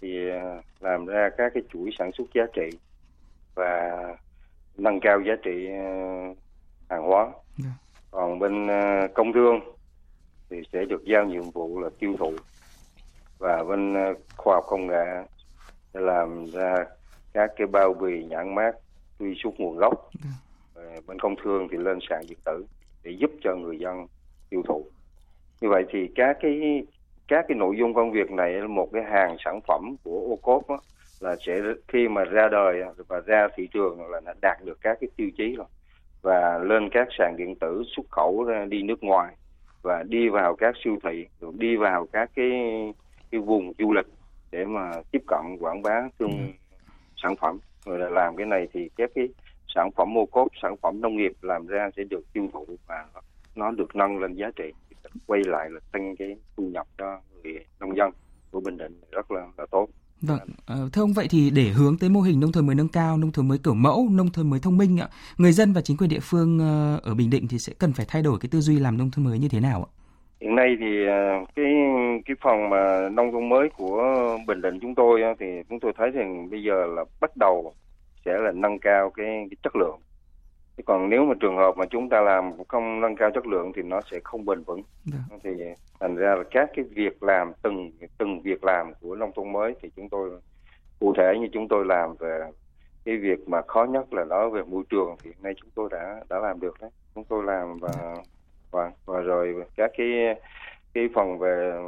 [0.00, 2.78] thì à, làm ra các cái chuỗi sản xuất giá trị
[3.54, 3.92] và
[4.76, 5.82] nâng cao giá trị à,
[6.88, 7.22] hàng hóa.
[7.22, 7.34] Yeah.
[7.58, 7.70] Dạ.
[8.10, 9.60] Còn bên à, công thương
[10.50, 12.32] thì sẽ được giao nhiệm vụ là tiêu thụ
[13.38, 13.94] và bên
[14.36, 15.06] khoa học công nghệ
[15.94, 16.76] sẽ làm ra
[17.32, 18.72] các cái bao bì nhãn mát
[19.18, 20.10] truy xuất nguồn gốc.
[20.24, 20.34] Yeah.
[20.74, 21.00] Dạ.
[21.06, 22.66] bên công thương thì lên sàn điện tử
[23.02, 24.06] để giúp cho người dân
[24.50, 24.86] tiêu thụ.
[25.60, 26.82] Như vậy thì các cái
[27.28, 30.36] các cái nội dung công việc này là một cái hàng sản phẩm của ô
[30.36, 30.80] cốp
[31.20, 35.08] là sẽ khi mà ra đời và ra thị trường là đạt được các cái
[35.16, 35.66] tiêu chí rồi.
[36.22, 39.34] Và lên các sàn điện tử xuất khẩu ra đi nước ngoài
[39.82, 42.50] và đi vào các siêu thị rồi đi vào các cái
[43.30, 44.06] cái vùng du lịch
[44.50, 46.44] để mà tiếp cận quảng bá thương ừ.
[47.16, 47.58] sản phẩm.
[47.84, 49.28] Rồi là làm cái này thì các cái
[49.74, 53.04] sản phẩm ô cốp sản phẩm nông nghiệp làm ra sẽ được tiêu thụ và
[53.54, 54.72] nó được nâng lên giá trị
[55.26, 58.10] quay lại là tăng cái thu nhập cho người nông dân
[58.50, 59.88] của Bình Định rất là là tốt.
[60.22, 62.88] Vâng, ờ, thưa ông vậy thì để hướng tới mô hình nông thôn mới nâng
[62.88, 65.80] cao, nông thôn mới kiểu mẫu, nông thôn mới thông minh ạ, người dân và
[65.80, 68.48] chính quyền địa phương ờ, ở Bình Định thì sẽ cần phải thay đổi cái
[68.52, 69.90] tư duy làm nông thôn mới như thế nào ạ?
[70.40, 71.66] Hiện nay thì ờ, cái
[72.24, 74.02] cái phần mà nông thôn mới của
[74.46, 77.74] Bình Định chúng tôi thì chúng tôi thấy rằng bây giờ là bắt đầu
[78.24, 79.98] sẽ là nâng cao cái, cái chất lượng
[80.76, 83.72] Chứ còn nếu mà trường hợp mà chúng ta làm không nâng cao chất lượng
[83.76, 84.82] thì nó sẽ không bền vững.
[85.04, 85.18] Được.
[85.30, 85.36] Dạ.
[85.44, 85.50] Thì
[86.00, 89.74] thành ra là các cái việc làm từng từng việc làm của nông thôn mới
[89.82, 90.30] thì chúng tôi
[90.98, 92.40] cụ thể như chúng tôi làm về
[93.04, 95.88] cái việc mà khó nhất là nói về môi trường thì hiện nay chúng tôi
[95.92, 96.90] đã đã làm được đấy.
[97.14, 98.16] Chúng tôi làm và
[98.70, 100.08] và, và rồi các cái
[100.94, 101.82] cái phần về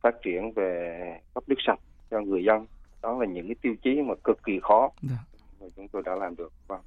[0.00, 0.98] phát triển về
[1.34, 1.78] cấp nước sạch
[2.10, 2.66] người dân
[3.02, 5.16] đó là những cái tiêu chí mà cực kỳ khó Dạ.
[5.60, 6.80] mà chúng tôi đã làm được vâng.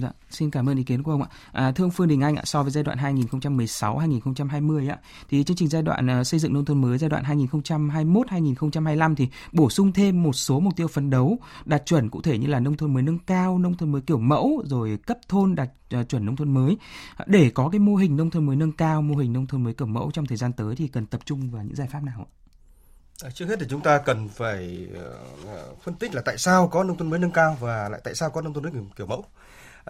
[0.00, 1.28] Dạ, xin cảm ơn ý kiến của ông ạ.
[1.52, 5.56] À, thưa ông Phương Đình Anh ạ, so với giai đoạn 2016-2020 ạ, thì chương
[5.56, 9.92] trình giai đoạn uh, xây dựng nông thôn mới giai đoạn 2021-2025 thì bổ sung
[9.92, 12.94] thêm một số mục tiêu phấn đấu đạt chuẩn cụ thể như là nông thôn
[12.94, 15.68] mới nâng cao, nông thôn mới kiểu mẫu, rồi cấp thôn đạt
[16.00, 16.76] uh, chuẩn nông thôn mới.
[17.26, 19.74] Để có cái mô hình nông thôn mới nâng cao, mô hình nông thôn mới
[19.74, 22.26] kiểu mẫu trong thời gian tới thì cần tập trung vào những giải pháp nào
[22.30, 22.38] ạ?
[23.22, 24.88] À, trước hết thì chúng ta cần phải
[25.46, 28.14] ờ, phân tích là tại sao có nông thôn mới nâng cao và lại tại
[28.14, 29.24] sao có nông thôn mới kiểu mẫu.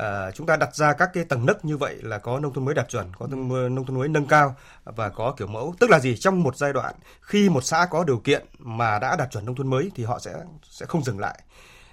[0.00, 2.64] À, chúng ta đặt ra các cái tầng nấc như vậy là có nông thôn
[2.64, 5.74] mới đạt chuẩn, có nông, thôn mới nâng cao và có kiểu mẫu.
[5.80, 6.16] Tức là gì?
[6.16, 9.54] Trong một giai đoạn khi một xã có điều kiện mà đã đạt chuẩn nông
[9.54, 10.34] thôn mới thì họ sẽ
[10.70, 11.40] sẽ không dừng lại.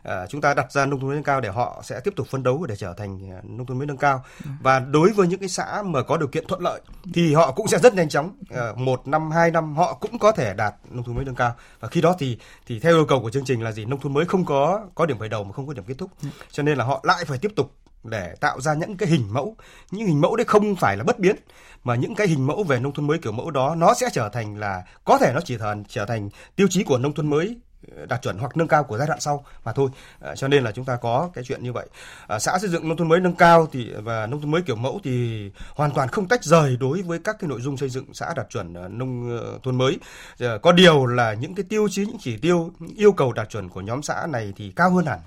[0.04, 2.28] À, chúng ta đặt ra nông thôn mới nâng cao để họ sẽ tiếp tục
[2.28, 4.24] phấn đấu để trở thành nông thôn mới nâng cao.
[4.62, 6.82] Và đối với những cái xã mà có điều kiện thuận lợi
[7.14, 8.32] thì họ cũng sẽ rất nhanh chóng.
[8.50, 11.56] À, một năm hai năm họ cũng có thể đạt nông thôn mới nâng cao.
[11.80, 13.86] Và khi đó thì thì theo yêu cầu của chương trình là gì?
[13.86, 16.12] Nông thôn mới không có có điểm khởi đầu mà không có điểm kết thúc.
[16.52, 17.72] Cho nên là họ lại phải tiếp tục
[18.10, 19.56] để tạo ra những cái hình mẫu.
[19.92, 21.36] Những hình mẫu đấy không phải là bất biến
[21.84, 24.30] mà những cái hình mẫu về nông thôn mới kiểu mẫu đó nó sẽ trở
[24.30, 27.58] thành là có thể nó chỉ thành trở thành tiêu chí của nông thôn mới
[27.96, 29.90] ờ, đạt chuẩn hoặc nâng cao của giai đoạn sau mà thôi.
[30.22, 31.88] À, cho nên là chúng ta có cái chuyện như vậy.
[32.28, 34.76] À, xã xây dựng nông thôn mới nâng cao thì và nông thôn mới kiểu
[34.76, 38.14] mẫu thì hoàn toàn không tách rời đối với các cái nội dung xây dựng
[38.14, 40.00] xã đạt chuẩn nông thôn mới.
[40.40, 43.50] À, có điều là những cái tiêu chí những chỉ tiêu những yêu cầu đạt
[43.50, 45.20] chuẩn của nhóm xã này thì cao hơn hẳn.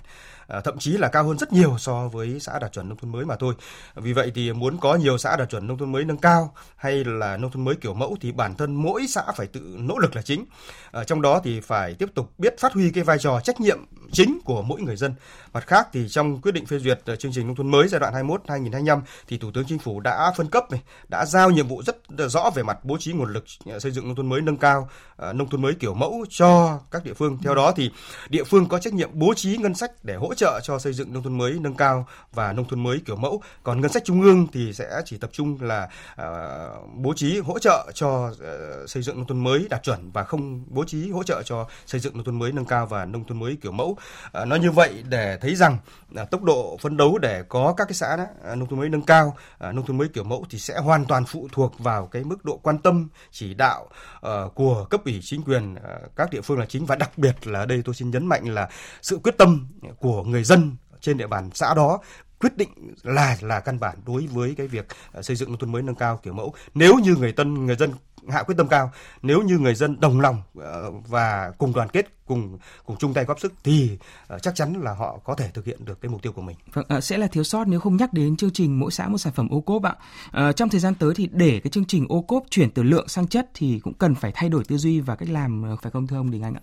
[0.49, 3.13] Ờ, thậm chí là cao hơn rất nhiều so với xã đạt chuẩn nông thôn
[3.13, 3.55] mới mà thôi.
[3.95, 7.05] Vì vậy thì muốn có nhiều xã đạt chuẩn nông thôn mới nâng cao hay
[7.05, 10.17] là nông thôn mới kiểu mẫu thì bản thân mỗi xã phải tự nỗ lực
[10.17, 10.45] là chính.
[10.93, 13.79] À, trong đó thì phải tiếp tục biết phát huy cái vai trò trách nhiệm
[14.13, 15.15] chính của mỗi người dân.
[15.53, 18.01] Mặt khác thì trong quyết định phê duyệt ờ, chương trình nông thôn mới giai
[18.01, 21.83] đoạn 21-2025 thì Thủ tướng Chính phủ đã phân cấp này, đã giao nhiệm vụ
[21.83, 21.97] rất
[22.29, 23.45] rõ về mặt bố trí nguồn lực
[23.79, 24.89] xây dựng nông thôn mới nâng cao,
[25.19, 27.39] nông thôn mới kiểu mẫu cho các địa phương.
[27.43, 27.91] Theo đó thì
[28.29, 31.13] địa phương có trách nhiệm bố trí ngân sách để hỗ trợ cho xây dựng
[31.13, 33.43] nông thôn mới nâng cao và nông thôn mới kiểu mẫu.
[33.63, 35.89] Còn ngân sách trung ương thì sẽ chỉ tập trung là
[36.23, 40.25] uh, bố trí hỗ trợ cho uh, xây dựng nông thôn mới đạt chuẩn và
[40.25, 43.25] không bố trí hỗ trợ cho xây dựng nông thôn mới nâng cao và nông
[43.25, 43.97] thôn mới kiểu mẫu.
[44.43, 45.79] Uh, nói như vậy để thấy rằng
[46.23, 48.89] uh, tốc độ phấn đấu để có các cái xã đó, uh, nông thôn mới
[48.89, 49.37] nâng cao,
[49.69, 52.45] uh, nông thôn mới kiểu mẫu thì sẽ hoàn toàn phụ thuộc vào cái mức
[52.45, 53.89] độ quan tâm chỉ đạo
[54.27, 55.81] uh, của cấp ủy chính quyền uh,
[56.17, 58.69] các địa phương là chính và đặc biệt là đây tôi xin nhấn mạnh là
[59.03, 59.67] sự quyết tâm
[59.99, 62.01] của người dân trên địa bàn xã đó
[62.41, 62.69] quyết định
[63.03, 65.95] là là căn bản đối với cái việc ờ, xây dựng nông thôn mới nâng
[65.95, 67.91] cao kiểu mẫu nếu như người tân người dân
[68.29, 68.91] hạ quyết tâm cao
[69.23, 73.25] nếu như người dân đồng lòng ờ, và cùng đoàn kết cùng cùng chung tay
[73.25, 76.23] góp sức thì ờ, chắc chắn là họ có thể thực hiện được cái mục
[76.23, 76.57] tiêu của mình.
[76.73, 79.33] Vâng, sẽ là thiếu sót nếu không nhắc đến chương trình mỗi xã một sản
[79.33, 79.97] phẩm ô cốp ạ.
[80.33, 83.09] À, trong thời gian tới thì để cái chương trình ô cốp chuyển từ lượng
[83.09, 86.07] sang chất thì cũng cần phải thay đổi tư duy và cách làm phải không
[86.07, 86.63] thưa ông Đình Anh ạ?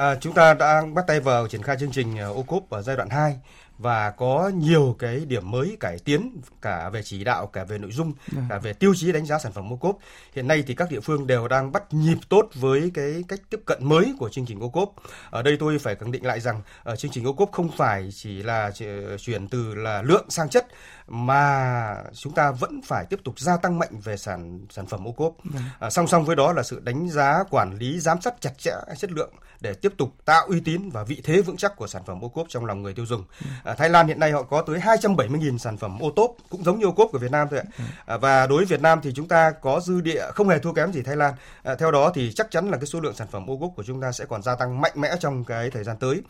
[0.00, 2.82] À, chúng ta đã bắt tay vào triển khai chương trình ờ, ô cốp ở
[2.82, 3.36] giai đoạn 2
[3.80, 7.92] và có nhiều cái điểm mới cải tiến cả về chỉ đạo cả về nội
[7.92, 8.46] dung Vâng.
[8.48, 9.98] cả về tiêu chí đánh giá sản phẩm ô cốp
[10.34, 13.60] hiện nay thì các địa phương đều đang bắt nhịp tốt với cái cách tiếp
[13.66, 14.94] cận mới của chương trình ô cốp
[15.30, 18.08] ở đây tôi phải khẳng định lại rằng ở chương trình ô cốp không phải
[18.14, 18.70] chỉ là
[19.18, 20.66] chuyển từ là lượng sang chất
[21.06, 25.12] mà chúng ta vẫn phải tiếp tục gia tăng mạnh về sản sản phẩm ô
[25.12, 25.36] cốp
[25.80, 28.72] à, song song với đó là sự đánh giá quản lý giám sát chặt chẽ
[28.98, 32.02] chất lượng để tiếp tục tạo uy tín và vị thế vững chắc của sản
[32.06, 33.24] phẩm ô cốp trong lòng người tiêu dùng.
[33.64, 36.78] À, Thái Lan hiện nay họ có tới 270.000 sản phẩm ô tốt cũng giống
[36.78, 37.64] như ô cốp của Việt Nam thôi ạ.
[38.06, 40.72] À, và đối với Việt Nam thì chúng ta có dư địa không hề thua
[40.72, 41.34] kém gì Thái Lan.
[41.62, 43.82] À, theo đó thì chắc chắn là cái số lượng sản phẩm ô cốp của
[43.82, 46.22] chúng ta sẽ còn gia tăng mạnh mẽ trong cái thời gian tới.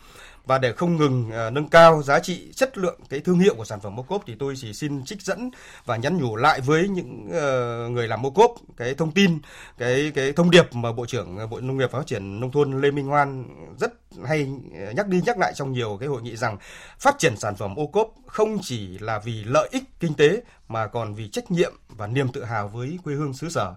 [0.45, 3.65] Và để không ngừng à, nâng cao giá trị chất lượng cái thương hiệu của
[3.65, 5.51] sản phẩm ô cốp thì tôi chỉ xin trích dẫn
[5.85, 9.39] và nhắn nhủ lại với những ờ, người làm ô cốp cái thông tin
[9.77, 12.81] cái cái thông điệp mà bộ trưởng bộ nông nghiệp và phát triển nông thôn
[12.81, 13.45] Lê Minh Hoan
[13.79, 13.93] rất
[14.25, 16.57] hay ờ, nhắc đi nhắc lại trong nhiều cái hội nghị rằng
[16.99, 20.87] phát triển sản phẩm ô cốp không chỉ là vì lợi ích kinh tế mà
[20.87, 23.73] còn vì trách nhiệm và niềm tự hào với quê hương xứ sở.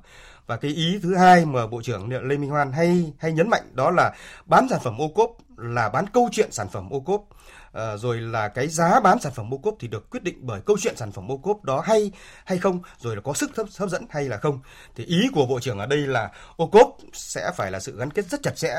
[0.46, 3.62] Và cái ý thứ hai mà bộ trưởng Lê Minh Hoan hay hay nhấn mạnh
[3.72, 4.14] đó là
[4.46, 7.24] bán sản phẩm ô cốp là bán câu chuyện sản phẩm ô cốp.
[7.72, 10.60] À, rồi là cái giá bán sản phẩm ô cốp thì được quyết định bởi
[10.60, 12.10] câu chuyện sản phẩm ô cốp đó hay
[12.44, 14.60] hay không rồi là có sức hấp, hấp dẫn hay là không.
[14.96, 18.10] Thì ý của bộ trưởng ở đây là ô cốp sẽ phải là sự gắn
[18.10, 18.74] kết rất chặt chẽ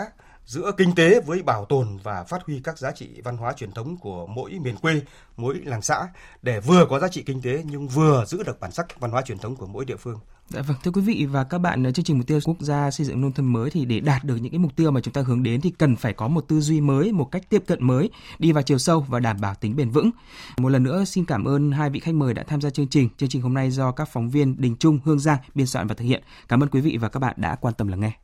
[0.46, 3.72] giữa kinh tế với bảo tồn và phát huy các giá trị văn hóa truyền
[3.72, 5.02] thống của mỗi miền quê,
[5.38, 6.08] mỗi làng xã
[6.42, 9.22] để vừa có giá trị kinh tế nhưng vừa giữ được bản sắc văn hóa
[9.22, 10.20] truyền thống của mỗi địa phương.
[10.50, 12.92] Dạ vâng, thưa quý vị và các bạn, ờ, chương trình mục tiêu quốc gia
[12.92, 15.14] xây dựng nông thôn mới thì để đạt được những cái mục tiêu mà chúng
[15.14, 17.88] ta hướng đến thì cần phải có một tư duy mới, một cách tiếp cận
[17.88, 20.10] mới, đi vào chiều sâu và đảm bảo tính bền vững.
[20.58, 23.10] Một lần nữa xin cảm ơn hai vị khách mời đã tham gia chương trình.
[23.18, 25.96] Chương trình hôm nay do các phóng viên Đình Trung, Hương Giang biên soạn và
[25.96, 26.24] thực hiện.
[26.48, 28.18] Cảm ơn quý vị và các bạn đã quan tâm lắng nghe.